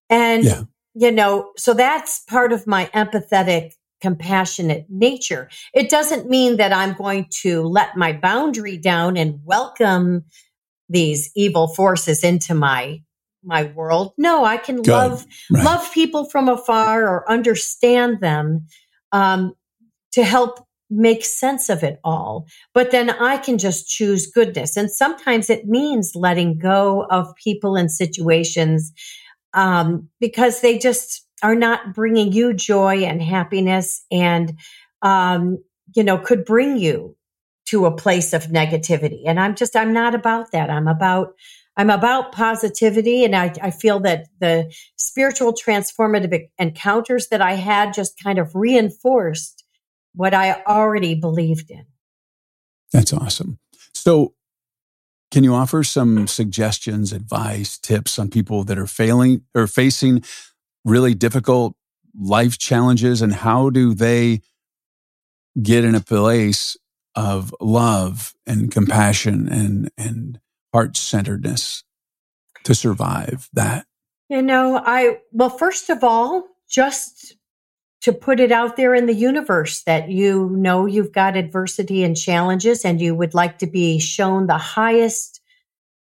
And, 0.09 0.45
yeah. 0.45 0.63
you 0.95 1.11
know, 1.11 1.51
so 1.57 1.75
that's 1.75 2.21
part 2.21 2.53
of 2.53 2.67
my 2.67 2.87
empathetic 2.95 3.73
compassionate 4.01 4.87
nature. 4.89 5.49
It 5.75 5.91
doesn't 5.91 6.31
mean 6.31 6.59
that 6.59 6.73
I'm 6.73 6.95
going 6.95 7.27
to 7.43 7.63
let 7.63 7.97
my 7.97 8.13
boundary 8.13 8.77
down 8.77 9.17
and 9.17 9.41
welcome 9.45 10.25
these 10.89 11.31
evil 11.35 11.67
forces 11.67 12.23
into 12.23 12.55
my 12.55 13.03
my 13.47 13.65
world. 13.65 14.13
No, 14.19 14.45
I 14.45 14.57
can 14.57 14.77
Good. 14.77 14.89
love 14.89 15.27
right. 15.51 15.65
love 15.65 15.93
people 15.93 16.25
from 16.25 16.49
afar 16.49 17.09
or 17.09 17.31
understand 17.31 18.21
them 18.21 18.67
um, 19.13 19.55
to 20.13 20.25
help 20.25 20.67
make 20.91 21.25
sense 21.25 21.69
of 21.69 21.83
it 21.83 21.99
all. 22.05 22.47
But 22.75 22.91
then 22.91 23.11
I 23.11 23.39
can 23.39 23.59
just 23.59 23.89
choose 23.89 24.27
goodness, 24.27 24.77
and 24.77 24.91
sometimes 24.91 25.49
it 25.49 25.67
means 25.67 26.13
letting 26.15 26.59
go 26.59 27.07
of 27.11 27.35
people 27.37 27.77
and 27.77 27.91
situations 27.91 28.93
um, 29.55 30.09
because 30.21 30.61
they 30.61 30.79
just 30.79 31.27
are 31.43 31.55
not 31.55 31.95
bringing 31.95 32.33
you 32.33 32.53
joy 32.53 33.05
and 33.05 33.23
happiness 33.23 34.05
and, 34.11 34.59
um, 35.03 35.63
you 35.95 36.05
know, 36.05 36.19
could 36.19 36.45
bring 36.45 36.77
you 36.77 37.17
to 37.67 37.87
a 37.87 37.97
place 37.97 38.33
of 38.33 38.45
negativity. 38.45 39.23
And 39.27 39.41
I'm 39.41 39.55
just, 39.55 39.77
I'm 39.77 39.93
not 39.93 40.15
about 40.15 40.53
that. 40.53 40.71
I'm 40.71 40.89
about, 40.89 41.35
I'm 41.77 41.91
about 41.91 42.33
positivity. 42.33 43.25
And 43.25 43.37
I, 43.37 43.53
I 43.63 43.71
feel 43.71 44.01
that 44.01 44.29
the 44.41 44.73
spiritual 44.97 45.53
transformative 45.53 46.49
encounters 46.59 47.29
that 47.29 47.43
I 47.43 47.53
had 47.53 47.93
just 47.93 48.23
kind 48.23 48.39
of 48.39 48.55
reinforced 48.55 49.65
what 50.15 50.33
I 50.33 50.63
already 50.67 51.15
believed 51.15 51.71
in. 51.71 51.85
That's 52.93 53.13
awesome. 53.13 53.59
So, 53.95 54.33
can 55.33 55.43
you 55.43 55.55
offer 55.55 55.83
some 55.83 56.29
suggestions, 56.29 57.13
advice, 57.13 57.79
tips 57.79 58.19
on 58.19 58.31
people 58.31 58.63
that 58.65 58.79
are 58.79 58.87
failing 58.87 59.43
or 59.55 59.67
facing 59.67 60.23
really 60.85 61.15
difficult 61.15 61.75
life 62.19 62.59
challenges 62.59 63.21
and 63.21 63.35
how 63.35 63.69
do 63.69 63.93
they 63.93 64.41
get 65.61 65.85
in 65.85 65.95
a 65.95 66.01
place 66.01 66.77
of 67.15 67.55
love 67.61 68.35
and 68.47 68.71
compassion 68.71 69.49
and 69.51 69.91
and 69.99 70.39
heart 70.77 70.95
centeredness 70.95 71.85
to 72.65 72.75
survive 72.75 73.49
that? 73.55 73.87
You 74.29 74.43
know 74.43 74.83
i 74.85 75.19
well 75.33 75.49
first 75.49 75.89
of 75.89 76.05
all 76.05 76.45
just 76.69 77.35
to 78.03 78.13
put 78.13 78.41
it 78.41 78.53
out 78.53 78.77
there 78.77 78.95
in 78.95 79.07
the 79.07 79.15
universe 79.15 79.85
that 79.85 80.11
you 80.11 80.51
know 80.51 80.85
you've 80.85 81.13
got 81.13 81.35
adversity 81.35 82.05
and 82.05 82.15
challenges 82.15 82.85
and 82.85 83.01
you 83.01 83.15
would 83.15 83.33
like 83.33 83.59
to 83.61 83.67
be 83.67 83.99
shown 83.99 84.49
the 84.49 84.59
highest 84.59 85.41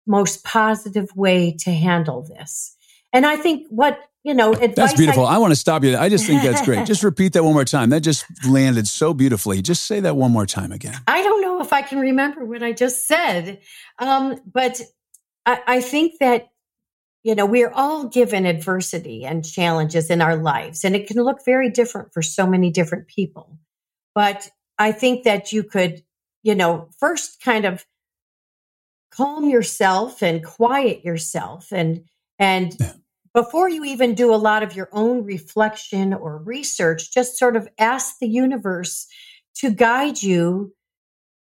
most 0.08 0.45
positive 0.45 1.13
way 1.13 1.56
to 1.60 1.71
handle 1.71 2.21
this. 2.21 2.78
And 3.12 3.26
i 3.26 3.36
think 3.36 3.67
what 3.69 3.99
you 4.24 4.34
know 4.34 4.54
that's 4.54 4.94
beautiful. 4.94 5.26
I, 5.26 5.36
I 5.36 5.38
want 5.38 5.52
to 5.52 5.56
stop 5.56 5.84
you 5.84 5.98
i 5.98 6.10
just 6.10 6.26
think 6.26 6.44
that's 6.44 6.62
great. 6.62 6.86
Just 6.94 7.04
repeat 7.04 7.34
that 7.34 7.44
one 7.44 7.54
more 7.54 7.66
time. 7.66 7.90
That 7.90 8.02
just 8.02 8.26
landed 8.48 8.88
so 8.88 9.14
beautifully. 9.14 9.62
Just 9.62 9.86
say 9.86 10.00
that 10.00 10.16
one 10.16 10.32
more 10.32 10.46
time 10.46 10.72
again. 10.72 10.96
I 11.08 11.22
don't 11.22 11.42
know 11.42 11.62
if 11.62 11.74
i 11.74 11.82
can 11.82 12.00
remember 12.00 12.46
what 12.46 12.64
i 12.64 12.72
just 12.72 13.08
said 13.08 13.60
um, 14.00 14.40
but 14.46 14.82
I, 15.46 15.62
I 15.68 15.82
think 15.82 16.20
that 16.20 16.50
you 17.24 17.36
know, 17.36 17.46
we're 17.46 17.72
all 17.72 18.10
given 18.10 18.46
adversity 18.46 19.26
and 19.26 19.46
challenges 19.46 20.10
in 20.10 20.22
our 20.22 20.36
lives, 20.36 20.84
and 20.84 20.94
it 20.96 21.08
can 21.08 21.18
look 21.24 21.46
very 21.46 21.70
different 21.70 22.14
for 22.14 22.22
so 22.22 22.46
many 22.46 22.70
different 22.70 23.08
people. 23.08 23.58
But 24.14 24.50
I 24.78 24.92
think 24.92 25.24
that 25.24 25.54
you 25.54 25.64
could, 25.64 26.04
you 26.44 26.54
know, 26.54 26.90
first 27.00 27.42
kind 27.42 27.64
of 27.64 27.86
calm 29.12 29.50
yourself 29.50 30.22
and 30.22 30.44
quiet 30.44 31.04
yourself 31.04 31.72
and 31.72 32.06
and. 32.38 32.78
Before 33.34 33.69
you 33.69 33.84
even 33.84 34.13
do 34.13 34.34
a 34.34 34.38
lot 34.38 34.63
of 34.63 34.76
your 34.76 34.89
own 34.91 35.24
reflection 35.24 36.13
or 36.13 36.38
research 36.38 37.13
just 37.13 37.38
sort 37.38 37.56
of 37.56 37.67
ask 37.80 38.15
the 38.19 38.28
universe 38.28 39.08
to 39.56 39.72
guide 39.72 40.22
you 40.22 40.74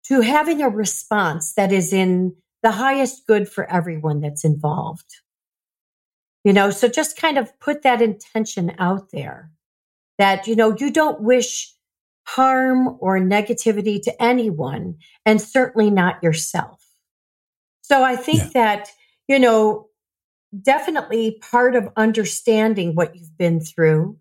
to 0.05 0.21
having 0.21 0.63
a 0.63 0.69
response 0.69 1.55
that 1.55 1.73
is 1.73 1.93
in 1.93 2.35
the 2.63 2.73
highest 2.73 3.27
good 3.27 3.49
for 3.49 3.71
everyone 3.71 4.21
that's 4.21 4.45
involved 4.45 5.17
you 6.49 6.55
know, 6.55 6.71
so 6.71 6.89
just 6.89 7.19
kind 7.19 7.37
of 7.37 7.59
put 7.61 7.83
that 7.83 8.01
intention 8.01 8.73
out 8.79 9.11
there 9.11 9.51
that, 10.19 10.47
you 10.47 10.57
know, 10.57 10.75
you 10.79 10.91
don't 10.91 11.21
wish 11.21 11.75
harm 12.25 12.97
or 13.01 13.19
negativity 13.19 14.01
to 14.03 14.23
anyone 14.23 14.97
and 15.27 15.41
certainly 15.43 15.91
not 15.91 16.23
yourself. 16.23 16.83
So 17.83 18.03
I 18.03 18.17
think 18.17 18.39
yeah. 18.39 18.51
that, 18.55 18.89
you 19.29 19.39
know, 19.39 19.89
definitely 20.63 21.39
part 21.51 21.75
of 21.75 21.89
understanding 21.97 22.95
what 22.95 23.15
you've 23.15 23.37
been 23.37 23.61
through 23.61 24.19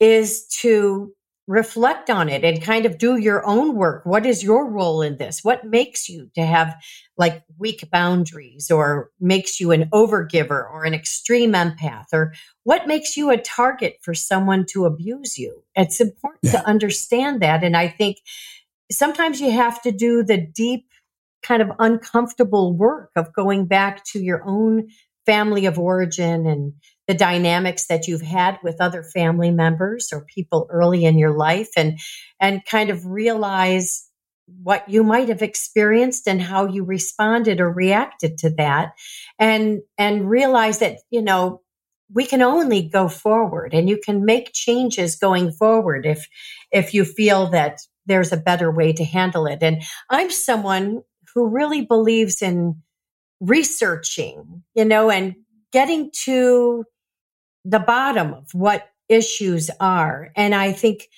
is 0.00 0.46
to 0.60 1.12
reflect 1.48 2.10
on 2.10 2.28
it 2.28 2.44
and 2.44 2.62
kind 2.62 2.84
of 2.84 2.98
do 2.98 3.16
your 3.16 3.44
own 3.46 3.74
work. 3.74 4.04
What 4.04 4.26
is 4.26 4.44
your 4.44 4.70
role 4.70 5.00
in 5.00 5.16
this? 5.16 5.42
What 5.42 5.64
makes 5.64 6.06
you 6.06 6.30
to 6.34 6.44
have 6.44 6.76
like 7.16 7.42
weak 7.56 7.88
boundaries 7.90 8.70
or 8.70 9.10
makes 9.18 9.58
you 9.58 9.72
an 9.72 9.86
overgiver 9.86 10.70
or 10.70 10.84
an 10.84 10.92
extreme 10.92 11.54
empath 11.54 12.12
or 12.12 12.34
what 12.64 12.86
makes 12.86 13.16
you 13.16 13.30
a 13.30 13.38
target 13.38 13.96
for 14.02 14.12
someone 14.12 14.66
to 14.66 14.84
abuse 14.84 15.38
you? 15.38 15.64
It's 15.74 16.02
important 16.02 16.40
yeah. 16.42 16.52
to 16.52 16.66
understand 16.66 17.40
that. 17.40 17.64
And 17.64 17.74
I 17.74 17.88
think 17.88 18.18
sometimes 18.92 19.40
you 19.40 19.50
have 19.50 19.80
to 19.82 19.90
do 19.90 20.22
the 20.22 20.36
deep 20.36 20.84
kind 21.42 21.62
of 21.62 21.70
uncomfortable 21.78 22.76
work 22.76 23.10
of 23.16 23.32
going 23.32 23.64
back 23.64 24.04
to 24.04 24.20
your 24.20 24.42
own 24.44 24.88
family 25.28 25.66
of 25.66 25.78
origin 25.78 26.46
and 26.46 26.72
the 27.06 27.12
dynamics 27.12 27.86
that 27.88 28.08
you've 28.08 28.22
had 28.22 28.58
with 28.62 28.80
other 28.80 29.02
family 29.02 29.50
members 29.50 30.08
or 30.10 30.24
people 30.24 30.66
early 30.70 31.04
in 31.04 31.18
your 31.18 31.36
life 31.36 31.68
and 31.76 31.98
and 32.40 32.64
kind 32.64 32.88
of 32.88 33.04
realize 33.04 34.08
what 34.62 34.88
you 34.88 35.04
might 35.04 35.28
have 35.28 35.42
experienced 35.42 36.26
and 36.26 36.40
how 36.40 36.64
you 36.64 36.82
responded 36.82 37.60
or 37.60 37.70
reacted 37.70 38.38
to 38.38 38.48
that. 38.50 38.92
And 39.38 39.82
and 39.98 40.30
realize 40.30 40.78
that 40.78 41.00
you 41.10 41.20
know 41.20 41.60
we 42.10 42.24
can 42.24 42.40
only 42.40 42.88
go 42.88 43.06
forward 43.06 43.74
and 43.74 43.86
you 43.86 43.98
can 44.02 44.24
make 44.24 44.54
changes 44.54 45.16
going 45.16 45.52
forward 45.52 46.06
if 46.06 46.26
if 46.72 46.94
you 46.94 47.04
feel 47.04 47.48
that 47.50 47.80
there's 48.06 48.32
a 48.32 48.38
better 48.38 48.70
way 48.70 48.94
to 48.94 49.04
handle 49.04 49.46
it. 49.46 49.58
And 49.60 49.82
i'm 50.08 50.30
someone 50.30 51.02
who 51.34 51.48
really 51.48 51.82
believes 51.84 52.40
in 52.40 52.82
researching 53.40 54.62
you 54.74 54.84
know 54.84 55.10
and 55.10 55.34
getting 55.72 56.10
to 56.12 56.84
the 57.64 57.78
bottom 57.78 58.34
of 58.34 58.48
what 58.52 58.88
issues 59.08 59.70
are. 59.80 60.30
And 60.36 60.54
I 60.54 60.72
think 60.72 61.08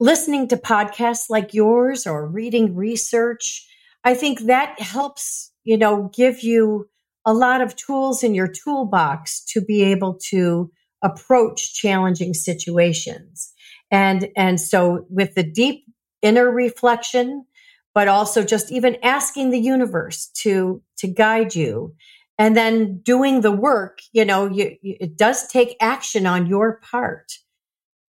listening 0.00 0.48
to 0.48 0.56
podcasts 0.56 1.30
like 1.30 1.54
yours 1.54 2.06
or 2.06 2.26
reading 2.26 2.74
research, 2.74 3.66
I 4.04 4.14
think 4.14 4.40
that 4.42 4.80
helps, 4.80 5.52
you 5.64 5.76
know, 5.76 6.10
give 6.14 6.42
you 6.42 6.88
a 7.24 7.32
lot 7.32 7.60
of 7.60 7.74
tools 7.76 8.22
in 8.22 8.34
your 8.34 8.48
toolbox 8.48 9.42
to 9.46 9.60
be 9.60 9.82
able 9.82 10.18
to 10.28 10.70
approach 11.02 11.74
challenging 11.74 12.34
situations. 12.34 13.52
And, 13.90 14.28
and 14.36 14.60
so 14.60 15.06
with 15.08 15.34
the 15.34 15.42
deep 15.42 15.84
inner 16.22 16.50
reflection, 16.50 17.46
but 17.94 18.08
also 18.08 18.42
just 18.42 18.72
even 18.72 18.96
asking 19.02 19.50
the 19.50 19.58
universe 19.58 20.26
to, 20.42 20.82
to 20.98 21.06
guide 21.06 21.54
you. 21.54 21.94
And 22.36 22.56
then 22.56 22.98
doing 22.98 23.42
the 23.42 23.52
work 23.52 24.00
you 24.12 24.24
know 24.24 24.46
you, 24.46 24.76
you, 24.82 24.96
it 24.98 25.16
does 25.16 25.46
take 25.46 25.76
action 25.80 26.26
on 26.26 26.46
your 26.48 26.80
part 26.82 27.32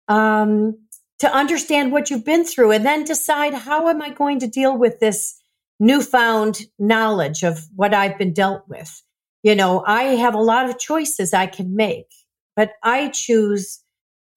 um, 0.09 0.77
to 1.19 1.33
understand 1.33 1.93
what 1.93 2.09
you've 2.09 2.25
been 2.25 2.43
through 2.43 2.71
and 2.71 2.85
then 2.85 3.05
decide 3.05 3.53
how 3.53 3.87
am 3.87 4.01
i 4.01 4.09
going 4.09 4.39
to 4.39 4.47
deal 4.47 4.77
with 4.77 4.99
this 4.99 5.39
newfound 5.79 6.59
knowledge 6.77 7.43
of 7.43 7.65
what 7.77 7.93
i've 7.93 8.17
been 8.17 8.33
dealt 8.33 8.63
with? 8.67 9.01
You 9.41 9.55
know 9.55 9.85
i 9.87 10.03
have 10.03 10.35
a 10.35 10.41
lot 10.41 10.69
of 10.69 10.77
choices 10.77 11.33
i 11.33 11.47
can 11.47 11.73
make 11.73 12.11
but 12.57 12.73
i 12.83 13.07
choose 13.07 13.81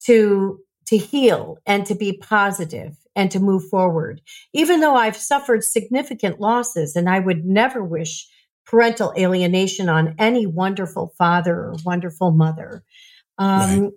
to 0.05 0.61
to 0.92 0.98
heal 0.98 1.59
and 1.66 1.87
to 1.87 1.94
be 1.94 2.12
positive 2.12 2.96
and 3.16 3.31
to 3.31 3.40
move 3.40 3.68
forward 3.68 4.20
even 4.52 4.81
though 4.81 4.94
i've 4.94 5.16
suffered 5.16 5.64
significant 5.64 6.40
losses 6.40 6.94
and 6.94 7.09
i 7.09 7.18
would 7.18 7.44
never 7.44 7.83
wish 7.83 8.28
parental 8.64 9.12
alienation 9.18 9.88
on 9.88 10.14
any 10.18 10.46
wonderful 10.46 11.12
father 11.18 11.57
or 11.57 11.74
wonderful 11.85 12.31
mother. 12.31 12.85
Um, 13.37 13.81
right 13.81 13.92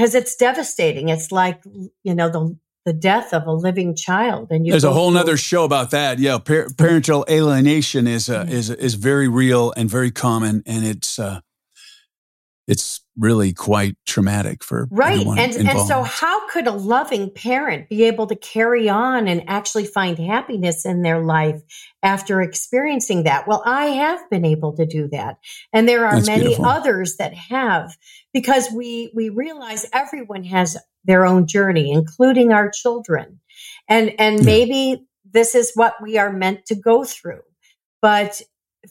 because 0.00 0.14
it's 0.14 0.34
devastating. 0.36 1.10
It's 1.10 1.30
like 1.30 1.60
you 2.02 2.14
know 2.14 2.30
the 2.30 2.56
the 2.86 2.92
death 2.94 3.34
of 3.34 3.46
a 3.46 3.52
living 3.52 3.94
child, 3.94 4.50
and 4.50 4.64
there's 4.64 4.84
a 4.84 4.92
whole 4.92 5.14
other 5.16 5.36
show 5.36 5.64
about 5.64 5.90
that. 5.90 6.18
Yeah, 6.18 6.38
par- 6.38 6.68
parental 6.76 7.26
alienation 7.28 8.06
is 8.06 8.30
uh, 8.30 8.44
mm-hmm. 8.44 8.52
is 8.52 8.70
is 8.70 8.94
very 8.94 9.28
real 9.28 9.72
and 9.76 9.90
very 9.90 10.10
common, 10.10 10.62
and 10.64 10.86
it's 10.86 11.18
uh, 11.18 11.40
it's 12.70 13.00
really 13.18 13.52
quite 13.52 13.96
traumatic 14.06 14.62
for 14.62 14.86
right 14.92 15.26
and 15.26 15.54
involved. 15.56 15.68
and 15.68 15.80
so 15.88 16.02
how 16.04 16.48
could 16.48 16.68
a 16.68 16.72
loving 16.72 17.28
parent 17.28 17.88
be 17.88 18.04
able 18.04 18.28
to 18.28 18.36
carry 18.36 18.88
on 18.88 19.26
and 19.26 19.42
actually 19.48 19.84
find 19.84 20.18
happiness 20.18 20.86
in 20.86 21.02
their 21.02 21.20
life 21.20 21.60
after 22.04 22.40
experiencing 22.40 23.24
that 23.24 23.46
well 23.48 23.62
i 23.66 23.86
have 23.86 24.20
been 24.30 24.44
able 24.44 24.72
to 24.72 24.86
do 24.86 25.08
that 25.08 25.36
and 25.72 25.88
there 25.88 26.06
are 26.06 26.14
That's 26.14 26.28
many 26.28 26.42
beautiful. 26.44 26.66
others 26.66 27.16
that 27.16 27.34
have 27.34 27.96
because 28.32 28.70
we 28.72 29.10
we 29.14 29.28
realize 29.28 29.84
everyone 29.92 30.44
has 30.44 30.76
their 31.04 31.26
own 31.26 31.48
journey 31.48 31.90
including 31.90 32.52
our 32.52 32.70
children 32.70 33.40
and 33.88 34.14
and 34.18 34.38
yeah. 34.38 34.44
maybe 34.44 35.06
this 35.32 35.56
is 35.56 35.72
what 35.74 35.94
we 36.00 36.18
are 36.18 36.32
meant 36.32 36.66
to 36.66 36.76
go 36.76 37.04
through 37.04 37.42
but 38.00 38.40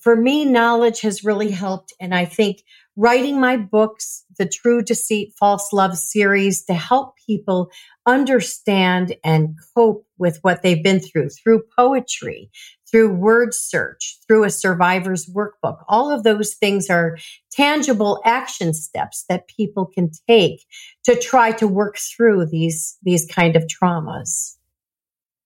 for 0.04 0.16
me 0.16 0.44
knowledge 0.44 1.02
has 1.02 1.24
really 1.24 1.50
helped 1.50 1.94
and 2.02 2.14
i 2.14 2.26
think 2.26 2.62
writing 3.00 3.40
my 3.40 3.56
books, 3.56 4.26
the 4.38 4.46
True 4.46 4.82
Deceit, 4.82 5.34
False 5.40 5.72
Love 5.72 5.98
series 5.98 6.66
to 6.66 6.74
help 6.74 7.16
people 7.26 7.72
understand 8.06 9.16
and 9.24 9.56
cope 9.74 10.06
with 10.18 10.40
what 10.42 10.64
they've 10.64 10.84
been 10.84 11.00
through 11.00 11.30
through 11.30 11.64
poetry, 11.78 12.52
through 12.92 13.14
word 13.14 13.54
search, 13.54 14.20
through 14.28 14.44
a 14.44 14.50
survivor's 14.50 15.28
workbook. 15.28 15.82
All 15.88 16.12
of 16.12 16.24
those 16.24 16.56
things 16.56 16.90
are 16.90 17.18
tangible 17.50 18.22
action 18.26 18.74
steps 18.74 19.24
that 19.30 19.48
people 19.48 19.86
can 19.86 20.12
take 20.28 20.66
to 21.06 21.16
try 21.16 21.54
to 21.54 21.70
work 21.70 21.98
through 21.98 22.48
these, 22.48 22.98
these 23.02 23.26
kind 23.26 23.56
of 23.56 23.64
traumas. 23.64 24.58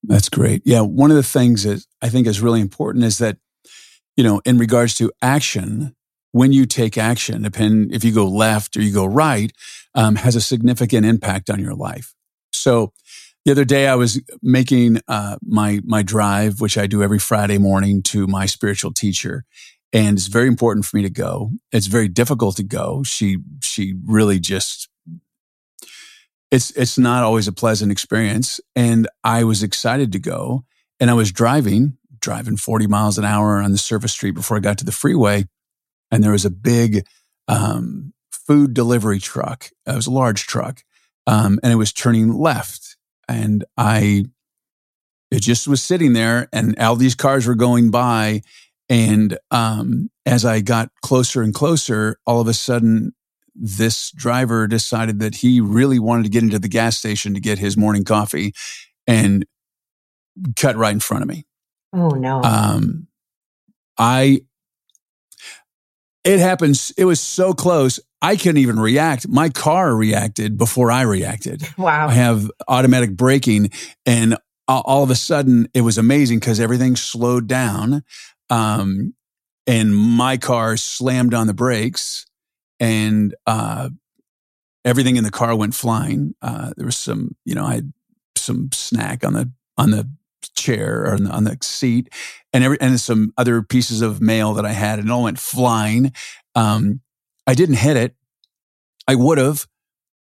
That's 0.02 0.28
great. 0.28 0.63
Yeah. 0.66 0.82
One 0.82 1.12
of 1.12 1.18
the 1.18 1.24
things 1.24 1.63
that 1.63 1.86
I 2.02 2.10
think 2.10 2.26
is 2.26 2.42
really 2.42 2.62
important 2.62 3.06
is 3.06 3.20
that, 3.20 3.38
you 4.18 4.24
know, 4.24 4.42
in 4.44 4.58
regards 4.58 4.96
to 4.96 5.12
action, 5.22 5.96
when 6.34 6.52
you 6.52 6.65
take 6.65 6.98
action, 6.98 7.43
depend 7.43 7.93
if 7.93 8.04
you 8.04 8.12
go 8.12 8.28
left 8.28 8.76
or 8.76 8.82
you 8.82 8.91
go 8.91 9.06
right, 9.06 9.54
um, 9.96 10.15
has 10.15 10.36
a 10.36 10.41
significant 10.41 11.06
impact 11.06 11.50
on 11.50 11.60
your 11.60 11.76
life. 11.76 12.13
So 12.52 12.91
the 13.46 13.52
other 13.52 13.63
day 13.63 13.88
I 13.88 13.96
was 13.96 14.19
making 14.41 15.00
uh, 15.08 15.38
my 15.46 15.80
my 15.86 16.02
drive, 16.02 16.60
which 16.60 16.78
I 16.78 16.88
do 16.88 17.04
every 17.04 17.19
Friday 17.19 17.60
morning 17.60 18.02
to 18.04 18.26
my 18.26 18.48
spiritual 18.48 18.91
teacher, 18.91 19.46
and 19.93 20.17
it's 20.17 20.28
very 20.28 20.48
important 20.48 20.86
for 20.86 20.98
me 20.98 21.04
to 21.04 21.10
go. 21.10 21.52
It's 21.72 21.88
very 21.88 22.08
difficult 22.08 22.58
to 22.58 22.63
go. 22.63 23.04
She 23.04 23.38
she 23.62 23.93
really 24.04 24.39
just 24.39 24.89
it's 26.50 26.72
it's 26.72 26.98
not 26.98 27.24
always 27.24 27.48
a 27.48 27.54
pleasant 27.54 27.91
experience, 27.91 28.60
and 28.76 29.08
I 29.24 29.43
was 29.43 29.62
excited 29.62 30.12
to 30.13 30.19
go, 30.19 30.65
and 31.00 31.12
I 31.12 31.13
was 31.13 31.32
driving 31.32 31.98
driving 32.19 32.56
40 32.56 32.88
miles 32.88 33.17
an 33.17 33.26
hour 33.26 33.58
on 33.60 33.74
the 33.74 33.78
surface 33.78 34.13
street 34.13 34.32
before 34.32 34.56
I 34.56 34.62
got 34.62 34.78
to 34.78 34.86
the 34.86 34.93
freeway 34.93 35.46
and 36.12 36.24
there 36.24 36.32
was 36.32 36.46
a 36.46 36.50
big 36.50 37.06
um, 37.48 38.13
food 38.32 38.74
delivery 38.74 39.20
truck. 39.20 39.70
It 39.86 39.96
was 39.96 40.08
a 40.08 40.12
large 40.12 40.46
truck, 40.48 40.84
um, 41.28 41.60
and 41.63 41.72
it 41.72 41.78
was 41.78 41.94
turning 41.94 42.34
left. 42.34 42.98
And 43.28 43.63
I, 43.78 44.26
it 45.32 45.42
just 45.42 45.68
was 45.68 45.82
sitting 45.82 46.13
there, 46.13 46.50
and 46.52 46.78
all 46.80 46.96
these 46.96 47.16
cars 47.16 47.48
were 47.48 47.56
going 47.56 47.92
by. 47.92 48.42
And 48.89 49.38
um, 49.50 50.10
as 50.26 50.46
I 50.46 50.60
got 50.62 50.89
closer 51.02 51.42
and 51.42 51.54
closer, 51.54 52.18
all 52.26 52.42
of 52.42 52.48
a 52.48 52.54
sudden, 52.54 53.13
this 53.56 54.12
driver 54.12 54.68
decided 54.68 55.20
that 55.20 55.36
he 55.36 55.62
really 55.62 56.00
wanted 56.00 56.24
to 56.24 56.30
get 56.30 56.44
into 56.44 56.60
the 56.60 56.68
gas 56.68 56.98
station 56.98 57.34
to 57.34 57.39
get 57.39 57.60
his 57.60 57.78
morning 57.78 58.04
coffee 58.04 58.54
and 59.08 59.46
cut 60.56 60.76
right 60.76 60.94
in 60.94 61.00
front 61.00 61.24
of 61.24 61.30
me. 61.30 61.46
Oh 61.94 62.10
no. 62.10 62.42
Um, 62.42 63.08
I, 63.98 64.42
it 66.24 66.40
happens. 66.40 66.92
It 66.98 67.06
was 67.06 67.20
so 67.20 67.54
close. 67.54 68.00
I 68.22 68.38
couldn't 68.38 68.58
even 68.58 68.80
react. 68.80 69.28
My 69.28 69.50
car 69.50 69.96
reacted 69.96 70.58
before 70.58 70.92
I 70.92 71.02
reacted. 71.02 71.68
Wow. 71.78 72.08
I 72.08 72.14
have 72.14 72.50
automatic 72.68 73.18
braking 73.18 73.72
and 74.06 74.38
all 74.68 75.04
of 75.04 75.10
a 75.10 75.16
sudden 75.16 75.68
it 75.74 75.82
was 75.82 75.98
amazing 75.98 76.40
because 76.40 76.60
everything 76.60 76.96
slowed 76.96 77.48
down. 77.48 78.04
Um, 78.50 79.14
and 79.68 79.96
my 79.96 80.38
car 80.38 80.78
slammed 80.78 81.34
on 81.34 81.48
the 81.48 81.54
brakes 81.54 82.26
and, 82.80 83.36
uh, 83.46 83.90
everything 84.86 85.18
in 85.18 85.24
the 85.24 85.32
car 85.32 85.56
went 85.56 85.76
flying. 85.76 86.36
Uh, 86.42 86.72
there 86.78 86.86
was 86.86 86.98
some, 86.98 87.36
you 87.46 87.56
know, 87.56 87.66
I 87.66 87.76
had 87.76 87.94
some 88.38 88.70
snack 88.72 89.26
on 89.26 89.34
the, 89.34 89.52
on 89.78 89.92
the 89.92 90.10
chair 90.56 91.04
or 91.04 91.14
on 91.14 91.24
the, 91.26 91.32
on 91.32 91.44
the 91.44 91.58
seat 91.62 92.10
and 92.54 92.63
every, 92.63 92.80
and 92.80 93.00
some 93.00 93.34
other 93.38 93.62
pieces 93.62 94.02
of 94.02 94.22
mail 94.22 94.54
that 94.54 94.66
I 94.66 94.72
had 94.72 95.00
and 95.00 95.10
it 95.10 95.12
all 95.12 95.24
went 95.24 95.39
flying. 95.39 96.13
Um, 96.56 97.02
I 97.48 97.56
didn't 97.56 97.76
hit 97.76 97.98
it. 97.98 98.16
I 99.08 99.16
would 99.16 99.38
have. 99.38 99.68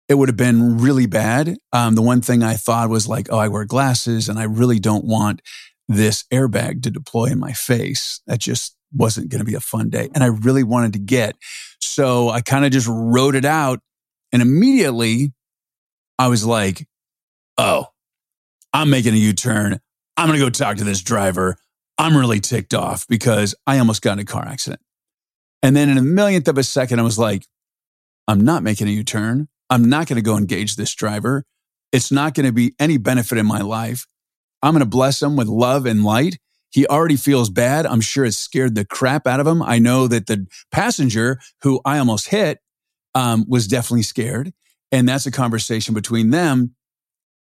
It 0.08 0.14
would 0.14 0.28
have 0.28 0.36
been 0.36 0.78
really 0.78 1.06
bad. 1.06 1.56
Um, 1.72 1.94
the 1.94 2.02
one 2.02 2.20
thing 2.20 2.42
I 2.42 2.54
thought 2.54 2.90
was 2.90 3.08
like, 3.08 3.28
oh, 3.30 3.38
I 3.38 3.48
wear 3.48 3.64
glasses 3.64 4.28
and 4.28 4.38
I 4.38 4.44
really 4.44 4.78
don't 4.78 5.04
want 5.04 5.42
this 5.88 6.24
airbag 6.32 6.82
to 6.82 6.90
deploy 6.90 7.26
in 7.26 7.38
my 7.38 7.52
face. 7.52 8.20
That 8.26 8.38
just 8.38 8.76
wasn't 8.92 9.30
going 9.30 9.40
to 9.40 9.44
be 9.44 9.54
a 9.54 9.60
fun 9.60 9.90
day. 9.90 10.08
And 10.14 10.22
I 10.22 10.28
really 10.28 10.62
wanted 10.62 10.92
to 10.92 10.98
get. 10.98 11.36
So 11.80 12.28
I 12.28 12.40
kind 12.40 12.64
of 12.64 12.70
just 12.70 12.88
wrote 12.88 13.34
it 13.34 13.44
out. 13.44 13.80
And 14.32 14.42
immediately 14.42 15.32
I 16.18 16.28
was 16.28 16.44
like, 16.44 16.86
oh, 17.58 17.86
I'm 18.72 18.90
making 18.90 19.14
a 19.14 19.18
U 19.18 19.32
turn. 19.32 19.80
I'm 20.16 20.28
going 20.28 20.38
to 20.38 20.44
go 20.44 20.50
talk 20.50 20.76
to 20.78 20.84
this 20.84 21.02
driver. 21.02 21.56
I'm 21.98 22.16
really 22.16 22.40
ticked 22.40 22.74
off 22.74 23.06
because 23.08 23.54
I 23.66 23.78
almost 23.78 24.02
got 24.02 24.14
in 24.14 24.18
a 24.20 24.24
car 24.24 24.46
accident. 24.46 24.80
And 25.62 25.74
then 25.74 25.88
in 25.88 25.98
a 25.98 26.02
millionth 26.02 26.48
of 26.48 26.58
a 26.58 26.62
second, 26.62 27.00
I 27.00 27.02
was 27.02 27.18
like, 27.18 27.46
I'm 28.28 28.40
not 28.40 28.62
making 28.62 28.88
a 28.88 28.90
U 28.90 29.04
turn. 29.04 29.48
I'm 29.70 29.88
not 29.88 30.06
going 30.06 30.16
to 30.16 30.22
go 30.22 30.36
engage 30.36 30.76
this 30.76 30.94
driver. 30.94 31.44
It's 31.92 32.12
not 32.12 32.34
going 32.34 32.46
to 32.46 32.52
be 32.52 32.74
any 32.78 32.98
benefit 32.98 33.38
in 33.38 33.46
my 33.46 33.60
life. 33.60 34.06
I'm 34.62 34.72
going 34.72 34.80
to 34.80 34.86
bless 34.86 35.22
him 35.22 35.36
with 35.36 35.48
love 35.48 35.86
and 35.86 36.04
light. 36.04 36.38
He 36.70 36.86
already 36.86 37.16
feels 37.16 37.48
bad. 37.48 37.86
I'm 37.86 38.00
sure 38.00 38.24
it 38.24 38.32
scared 38.32 38.74
the 38.74 38.84
crap 38.84 39.26
out 39.26 39.40
of 39.40 39.46
him. 39.46 39.62
I 39.62 39.78
know 39.78 40.08
that 40.08 40.26
the 40.26 40.46
passenger 40.70 41.40
who 41.62 41.80
I 41.84 41.98
almost 41.98 42.28
hit 42.28 42.58
um, 43.14 43.46
was 43.48 43.66
definitely 43.66 44.02
scared. 44.02 44.52
And 44.92 45.08
that's 45.08 45.26
a 45.26 45.30
conversation 45.30 45.94
between 45.94 46.30
them. 46.30 46.74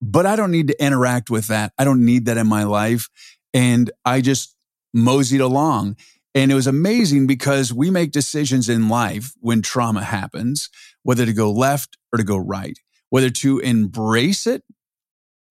But 0.00 0.26
I 0.26 0.34
don't 0.34 0.50
need 0.50 0.68
to 0.68 0.84
interact 0.84 1.30
with 1.30 1.46
that. 1.46 1.72
I 1.78 1.84
don't 1.84 2.04
need 2.04 2.24
that 2.26 2.36
in 2.36 2.48
my 2.48 2.64
life. 2.64 3.08
And 3.54 3.90
I 4.04 4.20
just 4.20 4.56
moseyed 4.94 5.40
along. 5.40 5.96
And 6.34 6.50
it 6.50 6.54
was 6.54 6.66
amazing 6.66 7.26
because 7.26 7.72
we 7.72 7.90
make 7.90 8.10
decisions 8.10 8.68
in 8.68 8.88
life 8.88 9.32
when 9.40 9.60
trauma 9.60 10.02
happens, 10.02 10.70
whether 11.02 11.26
to 11.26 11.32
go 11.32 11.52
left 11.52 11.98
or 12.12 12.16
to 12.16 12.24
go 12.24 12.38
right, 12.38 12.78
whether 13.10 13.28
to 13.28 13.58
embrace 13.58 14.46
it 14.46 14.62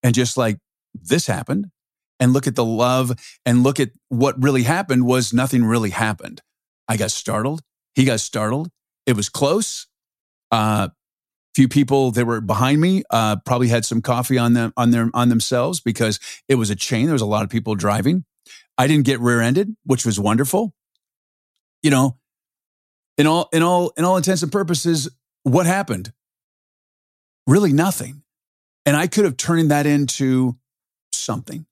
and 0.01 0.15
just 0.15 0.37
like 0.37 0.57
this 0.93 1.27
happened 1.27 1.67
and 2.19 2.33
look 2.33 2.47
at 2.47 2.55
the 2.55 2.65
love 2.65 3.11
and 3.45 3.63
look 3.63 3.79
at 3.79 3.89
what 4.09 4.41
really 4.41 4.63
happened 4.63 5.05
was 5.05 5.33
nothing 5.33 5.63
really 5.63 5.91
happened. 5.91 6.41
I 6.87 6.97
got 6.97 7.11
startled. 7.11 7.61
He 7.93 8.05
got 8.05 8.19
startled. 8.19 8.69
It 9.05 9.15
was 9.15 9.29
close. 9.29 9.87
Uh, 10.51 10.89
few 11.53 11.67
people 11.67 12.11
that 12.11 12.25
were 12.25 12.41
behind 12.41 12.79
me 12.79 13.03
uh, 13.09 13.37
probably 13.45 13.67
had 13.67 13.85
some 13.85 14.01
coffee 14.01 14.37
on 14.37 14.53
them 14.53 14.73
on 14.77 14.91
their 14.91 15.09
on 15.13 15.29
themselves 15.29 15.79
because 15.79 16.19
it 16.47 16.55
was 16.55 16.69
a 16.69 16.75
chain. 16.75 17.05
There 17.05 17.13
was 17.13 17.21
a 17.21 17.25
lot 17.25 17.43
of 17.43 17.49
people 17.49 17.75
driving. 17.75 18.25
I 18.77 18.87
didn't 18.87 19.05
get 19.05 19.19
rear-ended, 19.19 19.75
which 19.85 20.05
was 20.05 20.19
wonderful. 20.19 20.73
You 21.83 21.91
know, 21.91 22.17
in 23.17 23.27
all 23.27 23.49
in 23.51 23.63
all 23.63 23.91
in 23.97 24.05
all 24.05 24.17
intents 24.17 24.43
and 24.43 24.51
purposes, 24.51 25.09
what 25.43 25.65
happened? 25.65 26.13
Really 27.47 27.73
nothing. 27.73 28.23
And 28.85 28.95
I 28.97 29.07
could 29.07 29.25
have 29.25 29.37
turned 29.37 29.71
that 29.71 29.85
into 29.85 30.57
something. 31.11 31.65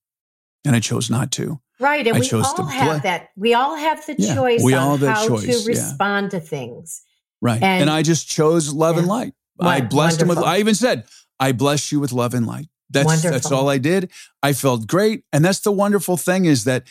And 0.65 0.76
I 0.76 0.80
chose 0.80 1.10
not 1.10 1.32
to. 1.34 1.60
Right. 1.80 2.06
And 2.06 2.18
I 2.18 2.20
we 2.20 2.30
all 2.32 2.65
have 2.65 3.04
that. 3.04 3.30
We 3.38 3.54
all 3.54 3.76
have 3.76 4.06
the 4.06 4.15
yeah, 4.18 4.36
choice 4.36 4.63
we 4.63 4.74
all 4.74 4.94
on 4.94 5.00
how 5.00 5.28
choice, 5.28 5.63
to 5.63 5.68
respond 5.68 6.34
yeah. 6.34 6.39
to 6.39 6.46
things. 6.46 7.02
Right. 7.42 7.62
And, 7.62 7.84
and, 7.84 7.89
I 7.89 8.02
just 8.02 8.28
chose 8.28 8.74
love 8.74 8.96
yeah. 8.96 9.00
and 9.00 9.08
light. 9.08 9.34
I 9.67 9.82
blessed 9.82 10.19
Wonderful. 10.19 10.43
him 10.43 10.43
with, 10.43 10.48
I 10.48 10.60
even 10.60 10.76
said, 10.76 11.06
I 11.39 11.52
bless 11.52 11.91
you 11.91 12.00
with 12.00 12.12
love 12.12 12.34
and 12.34 12.45
light. 12.45 12.67
That's, 12.89 13.06
Wonderful. 13.06 13.32
that's 13.32 13.52
all 13.52 13.69
I 13.69 13.78
did. 13.78 14.12
I 14.41 14.54
felt 14.54 14.88
great. 14.88 15.24
And 15.32 15.45
that's 15.45 15.60
the 15.60 15.72
wonderful 15.72 16.17
thing 16.17 16.45
is 16.45 16.63
that 16.63 16.88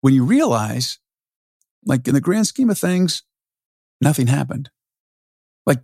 when 0.00 0.14
you 0.14 0.24
realize, 0.24 0.98
like 1.84 2.06
in 2.06 2.14
the 2.14 2.20
grand 2.20 2.46
scheme 2.46 2.70
of 2.70 2.78
things, 2.78 3.22
nothing 4.00 4.28
happened. 4.28 4.70
Like, 5.66 5.80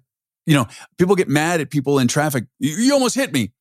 you 0.47 0.55
know, 0.55 0.67
people 0.97 1.17
get 1.17 1.29
mad 1.29 1.61
at 1.61 1.71
people 1.71 1.99
in 1.99 2.09
traffic. 2.09 2.47
You, 2.59 2.71
you 2.71 2.93
almost 2.93 3.15
hit 3.15 3.33
me. 3.33 3.53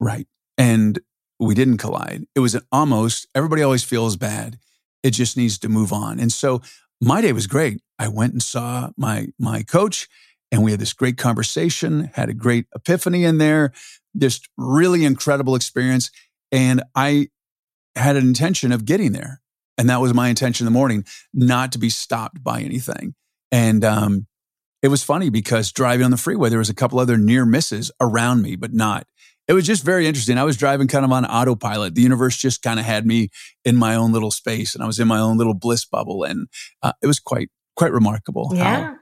Right. 0.00 0.26
And 0.58 0.98
we 1.38 1.54
didn't 1.54 1.78
collide. 1.78 2.24
It 2.34 2.40
was 2.40 2.54
an 2.54 2.62
almost, 2.72 3.26
everybody 3.34 3.62
always 3.62 3.84
feels 3.84 4.16
bad. 4.16 4.58
It 5.02 5.10
just 5.10 5.36
needs 5.36 5.58
to 5.60 5.68
move 5.68 5.92
on. 5.92 6.18
And 6.20 6.32
so 6.32 6.62
my 7.00 7.20
day 7.20 7.32
was 7.32 7.46
great. 7.46 7.80
I 7.98 8.08
went 8.08 8.32
and 8.32 8.42
saw 8.42 8.90
my, 8.96 9.28
my 9.38 9.62
coach 9.62 10.08
and 10.52 10.62
we 10.62 10.70
had 10.70 10.78
this 10.78 10.92
great 10.92 11.16
conversation, 11.16 12.10
had 12.14 12.28
a 12.28 12.34
great 12.34 12.66
epiphany 12.74 13.24
in 13.24 13.38
there, 13.38 13.72
just 14.16 14.48
really 14.58 15.04
incredible 15.04 15.54
experience. 15.54 16.10
And 16.52 16.82
I 16.94 17.28
had 17.96 18.16
an 18.16 18.26
intention 18.26 18.70
of 18.70 18.84
getting 18.84 19.12
there. 19.12 19.40
And 19.78 19.88
that 19.88 20.02
was 20.02 20.12
my 20.12 20.28
intention 20.28 20.66
in 20.66 20.72
the 20.72 20.78
morning, 20.78 21.06
not 21.32 21.72
to 21.72 21.78
be 21.78 21.88
stopped 21.88 22.44
by 22.44 22.60
anything. 22.60 23.14
And 23.50 23.82
um, 23.82 24.26
it 24.82 24.88
was 24.88 25.02
funny 25.02 25.30
because 25.30 25.72
driving 25.72 26.04
on 26.04 26.10
the 26.10 26.18
freeway, 26.18 26.50
there 26.50 26.58
was 26.58 26.68
a 26.68 26.74
couple 26.74 27.00
other 27.00 27.16
near 27.16 27.46
misses 27.46 27.90
around 27.98 28.42
me, 28.42 28.54
but 28.54 28.74
not. 28.74 29.06
It 29.48 29.54
was 29.54 29.66
just 29.66 29.84
very 29.84 30.06
interesting. 30.06 30.38
I 30.38 30.44
was 30.44 30.56
driving 30.56 30.86
kind 30.86 31.04
of 31.04 31.10
on 31.10 31.24
autopilot. 31.24 31.94
The 31.94 32.02
universe 32.02 32.36
just 32.36 32.62
kind 32.62 32.78
of 32.78 32.86
had 32.86 33.06
me 33.06 33.30
in 33.64 33.76
my 33.76 33.94
own 33.94 34.12
little 34.12 34.30
space, 34.30 34.74
and 34.74 34.84
I 34.84 34.86
was 34.86 35.00
in 35.00 35.08
my 35.08 35.18
own 35.18 35.36
little 35.36 35.54
bliss 35.54 35.84
bubble, 35.84 36.22
and 36.22 36.46
uh, 36.82 36.92
it 37.02 37.06
was 37.06 37.18
quite 37.18 37.50
quite 37.74 37.92
remarkable. 37.92 38.52
Yeah. 38.54 38.82
How, 38.84 38.96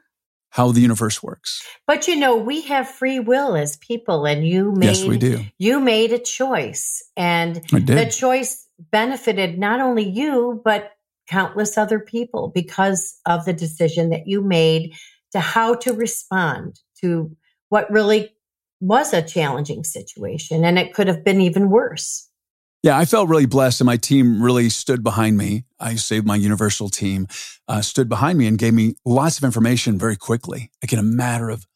how 0.50 0.72
the 0.72 0.80
universe 0.80 1.22
works. 1.22 1.66
But 1.86 2.08
you 2.08 2.16
know, 2.16 2.36
we 2.36 2.62
have 2.62 2.88
free 2.88 3.20
will 3.20 3.56
as 3.56 3.76
people, 3.76 4.26
and 4.26 4.46
you 4.46 4.72
made 4.72 4.86
yes, 4.86 5.04
we 5.04 5.16
do. 5.16 5.44
You 5.58 5.80
made 5.80 6.12
a 6.12 6.18
choice, 6.18 7.02
and 7.16 7.56
the 7.70 8.10
choice 8.10 8.66
benefited 8.78 9.58
not 9.58 9.80
only 9.80 10.08
you 10.08 10.60
but 10.64 10.92
countless 11.28 11.78
other 11.78 12.00
people 12.00 12.50
because 12.52 13.18
of 13.26 13.44
the 13.44 13.52
decision 13.52 14.10
that 14.10 14.26
you 14.26 14.42
made 14.42 14.94
to 15.32 15.38
how 15.38 15.74
to 15.74 15.92
respond 15.92 16.80
to 17.00 17.36
what 17.68 17.90
really 17.90 18.34
was 18.80 19.12
a 19.12 19.22
challenging 19.22 19.84
situation, 19.84 20.64
and 20.64 20.78
it 20.78 20.94
could 20.94 21.06
have 21.06 21.24
been 21.24 21.40
even 21.40 21.70
worse. 21.70 22.28
Yeah, 22.82 22.96
I 22.96 23.04
felt 23.04 23.28
really 23.28 23.46
blessed, 23.46 23.82
and 23.82 23.86
my 23.86 23.98
team 23.98 24.42
really 24.42 24.70
stood 24.70 25.02
behind 25.02 25.36
me. 25.36 25.64
I 25.78 25.96
saved 25.96 26.26
my 26.26 26.36
Universal 26.36 26.88
team, 26.88 27.26
uh, 27.68 27.82
stood 27.82 28.08
behind 28.08 28.38
me 28.38 28.46
and 28.46 28.58
gave 28.58 28.72
me 28.72 28.94
lots 29.04 29.36
of 29.36 29.44
information 29.44 29.98
very 29.98 30.16
quickly, 30.16 30.70
like 30.82 30.92
in 30.92 30.98
a 30.98 31.02
matter 31.02 31.50
of 31.50 31.66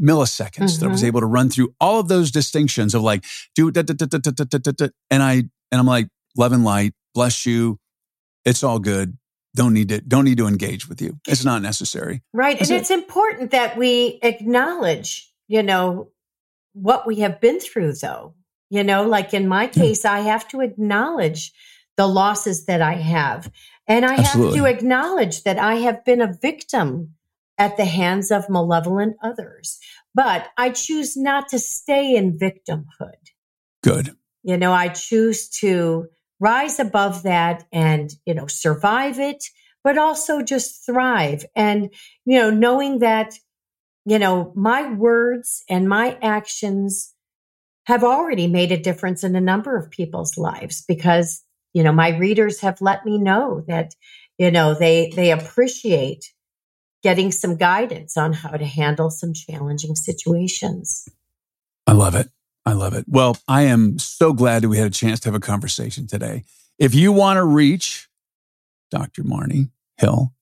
milliseconds. 0.00 0.50
Mm-hmm. 0.50 0.80
That 0.80 0.86
I 0.86 0.88
was 0.88 1.00
mm-hmm. 1.00 1.06
able 1.06 1.20
to 1.20 1.26
run 1.26 1.48
through 1.48 1.74
all 1.80 2.00
of 2.00 2.08
those 2.08 2.30
distinctions 2.30 2.94
of 2.94 3.02
like, 3.02 3.24
do 3.54 3.70
da, 3.70 3.82
da, 3.82 3.94
da, 3.94 4.88
and 5.10 5.22
I 5.22 5.32
and 5.34 5.50
I'm 5.72 5.86
like, 5.86 6.08
love 6.36 6.52
and 6.52 6.64
light, 6.64 6.92
bless 7.14 7.46
you. 7.46 7.78
It's 8.44 8.62
all 8.62 8.78
good. 8.78 9.16
Don't 9.54 9.72
need 9.72 9.88
to 9.88 10.02
don't 10.02 10.26
need 10.26 10.38
to 10.38 10.46
engage 10.46 10.86
with 10.86 11.00
you. 11.00 11.18
It's 11.26 11.46
not 11.46 11.62
necessary. 11.62 12.22
Right, 12.34 12.58
That's 12.58 12.70
and 12.70 12.76
it. 12.76 12.80
it's 12.82 12.90
important 12.90 13.52
that 13.52 13.78
we 13.78 14.18
acknowledge, 14.22 15.32
you 15.48 15.62
know, 15.62 16.10
what 16.74 17.06
we 17.06 17.16
have 17.20 17.40
been 17.40 17.58
through, 17.58 17.94
though 17.94 18.34
you 18.72 18.82
know, 18.82 19.06
like 19.06 19.34
in 19.34 19.46
my 19.46 19.66
hmm. 19.66 19.80
case, 19.80 20.06
I 20.06 20.20
have 20.20 20.48
to 20.48 20.62
acknowledge 20.62 21.52
the 21.98 22.06
losses 22.06 22.64
that 22.64 22.80
I 22.80 22.94
have. 22.94 23.52
And 23.86 24.06
I 24.06 24.14
Absolutely. 24.14 24.58
have 24.58 24.64
to 24.64 24.72
acknowledge 24.72 25.42
that 25.42 25.58
I 25.58 25.74
have 25.74 26.02
been 26.06 26.22
a 26.22 26.32
victim 26.40 27.10
at 27.58 27.76
the 27.76 27.84
hands 27.84 28.30
of 28.30 28.48
malevolent 28.48 29.16
others. 29.22 29.78
But 30.14 30.48
I 30.56 30.70
choose 30.70 31.18
not 31.18 31.48
to 31.48 31.58
stay 31.58 32.16
in 32.16 32.38
victimhood. 32.38 33.20
Good. 33.82 34.16
You 34.42 34.56
know, 34.56 34.72
I 34.72 34.88
choose 34.88 35.50
to 35.60 36.06
rise 36.40 36.80
above 36.80 37.24
that 37.24 37.64
and, 37.72 38.10
you 38.24 38.32
know, 38.32 38.46
survive 38.46 39.18
it, 39.18 39.44
but 39.84 39.98
also 39.98 40.40
just 40.40 40.86
thrive. 40.86 41.44
And, 41.54 41.90
you 42.24 42.38
know, 42.38 42.48
knowing 42.48 43.00
that 43.00 43.34
you 44.04 44.18
know, 44.18 44.52
my 44.56 44.92
words 44.92 45.62
and 45.68 45.88
my 45.88 46.18
actions 46.22 47.14
have 47.86 48.04
already 48.04 48.46
made 48.46 48.72
a 48.72 48.80
difference 48.80 49.24
in 49.24 49.34
a 49.34 49.40
number 49.40 49.76
of 49.76 49.90
people's 49.90 50.36
lives 50.36 50.84
because, 50.86 51.42
you 51.72 51.82
know, 51.82 51.92
my 51.92 52.16
readers 52.16 52.60
have 52.60 52.80
let 52.80 53.04
me 53.04 53.18
know 53.18 53.64
that, 53.66 53.94
you 54.38 54.50
know, 54.50 54.74
they, 54.74 55.12
they 55.14 55.32
appreciate 55.32 56.32
getting 57.02 57.32
some 57.32 57.56
guidance 57.56 58.16
on 58.16 58.32
how 58.32 58.50
to 58.50 58.64
handle 58.64 59.10
some 59.10 59.34
challenging 59.34 59.96
situations. 59.96 61.08
I 61.86 61.92
love 61.92 62.14
it. 62.14 62.28
I 62.64 62.74
love 62.74 62.94
it. 62.94 63.06
Well, 63.08 63.36
I 63.48 63.62
am 63.62 63.98
so 63.98 64.32
glad 64.32 64.62
that 64.62 64.68
we 64.68 64.78
had 64.78 64.86
a 64.86 64.90
chance 64.90 65.18
to 65.20 65.28
have 65.28 65.34
a 65.34 65.40
conversation 65.40 66.06
today. 66.06 66.44
If 66.78 66.94
you 66.94 67.10
want 67.12 67.38
to 67.38 67.44
reach 67.44 68.08
Dr. 68.90 69.24
Marni 69.24 69.70
Hill 69.98 70.32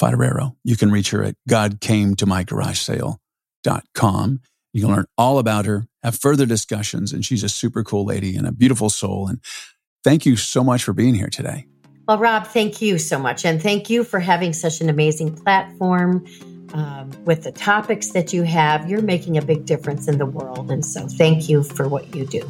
Foderaro, 0.00 0.56
you 0.64 0.76
can 0.76 0.90
reach 0.90 1.10
her 1.10 1.22
at 1.22 1.36
godcametomygaragesale.com. 1.48 4.40
You 4.72 4.80
can 4.80 4.90
learn 4.90 5.06
all 5.16 5.38
about 5.38 5.66
her, 5.66 5.86
have 6.02 6.18
further 6.18 6.46
discussions, 6.46 7.12
and 7.12 7.24
she's 7.24 7.42
a 7.42 7.48
super 7.48 7.82
cool 7.82 8.04
lady 8.04 8.36
and 8.36 8.46
a 8.46 8.52
beautiful 8.52 8.90
soul. 8.90 9.28
And 9.28 9.40
thank 10.04 10.24
you 10.24 10.36
so 10.36 10.62
much 10.62 10.84
for 10.84 10.92
being 10.92 11.14
here 11.14 11.28
today. 11.28 11.66
Well, 12.06 12.18
Rob, 12.18 12.46
thank 12.46 12.80
you 12.80 12.98
so 12.98 13.18
much. 13.18 13.44
And 13.44 13.62
thank 13.62 13.90
you 13.90 14.02
for 14.02 14.18
having 14.18 14.54
such 14.54 14.80
an 14.80 14.88
amazing 14.88 15.34
platform 15.34 16.24
um, 16.72 17.10
with 17.24 17.44
the 17.44 17.52
topics 17.52 18.10
that 18.10 18.32
you 18.32 18.44
have. 18.44 18.88
You're 18.88 19.02
making 19.02 19.36
a 19.36 19.42
big 19.42 19.66
difference 19.66 20.08
in 20.08 20.16
the 20.16 20.24
world. 20.24 20.70
And 20.70 20.84
so 20.86 21.06
thank 21.06 21.48
you 21.50 21.62
for 21.62 21.86
what 21.86 22.14
you 22.14 22.24
do. 22.24 22.48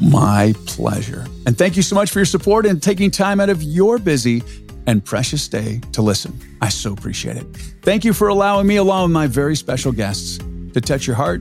My 0.00 0.54
pleasure. 0.66 1.26
And 1.46 1.58
thank 1.58 1.76
you 1.76 1.82
so 1.82 1.94
much 1.94 2.10
for 2.10 2.20
your 2.20 2.26
support 2.26 2.66
and 2.66 2.82
taking 2.82 3.10
time 3.10 3.38
out 3.38 3.50
of 3.50 3.62
your 3.62 3.98
busy 3.98 4.42
and 4.86 5.04
precious 5.04 5.46
day 5.46 5.80
to 5.92 6.02
listen. 6.02 6.38
I 6.60 6.68
so 6.68 6.92
appreciate 6.92 7.36
it. 7.36 7.44
Thank 7.82 8.04
you 8.04 8.12
for 8.12 8.28
allowing 8.28 8.66
me, 8.66 8.76
along 8.76 9.04
with 9.04 9.12
my 9.12 9.26
very 9.26 9.56
special 9.56 9.92
guests, 9.92 10.38
to 10.72 10.80
touch 10.80 11.06
your 11.06 11.16
heart, 11.16 11.40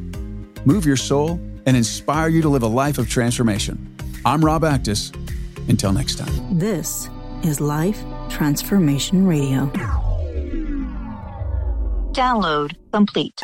move 0.65 0.85
your 0.85 0.95
soul, 0.97 1.39
and 1.65 1.77
inspire 1.77 2.27
you 2.27 2.41
to 2.41 2.49
live 2.49 2.63
a 2.63 2.67
life 2.67 2.97
of 2.97 3.09
transformation. 3.09 3.95
I'm 4.25 4.43
Rob 4.43 4.63
Actis. 4.63 5.13
Until 5.69 5.93
next 5.93 6.15
time. 6.15 6.59
This 6.59 7.09
is 7.43 7.61
Life 7.61 8.03
Transformation 8.29 9.25
Radio. 9.25 9.67
Download 12.11 12.75
complete. 12.91 13.39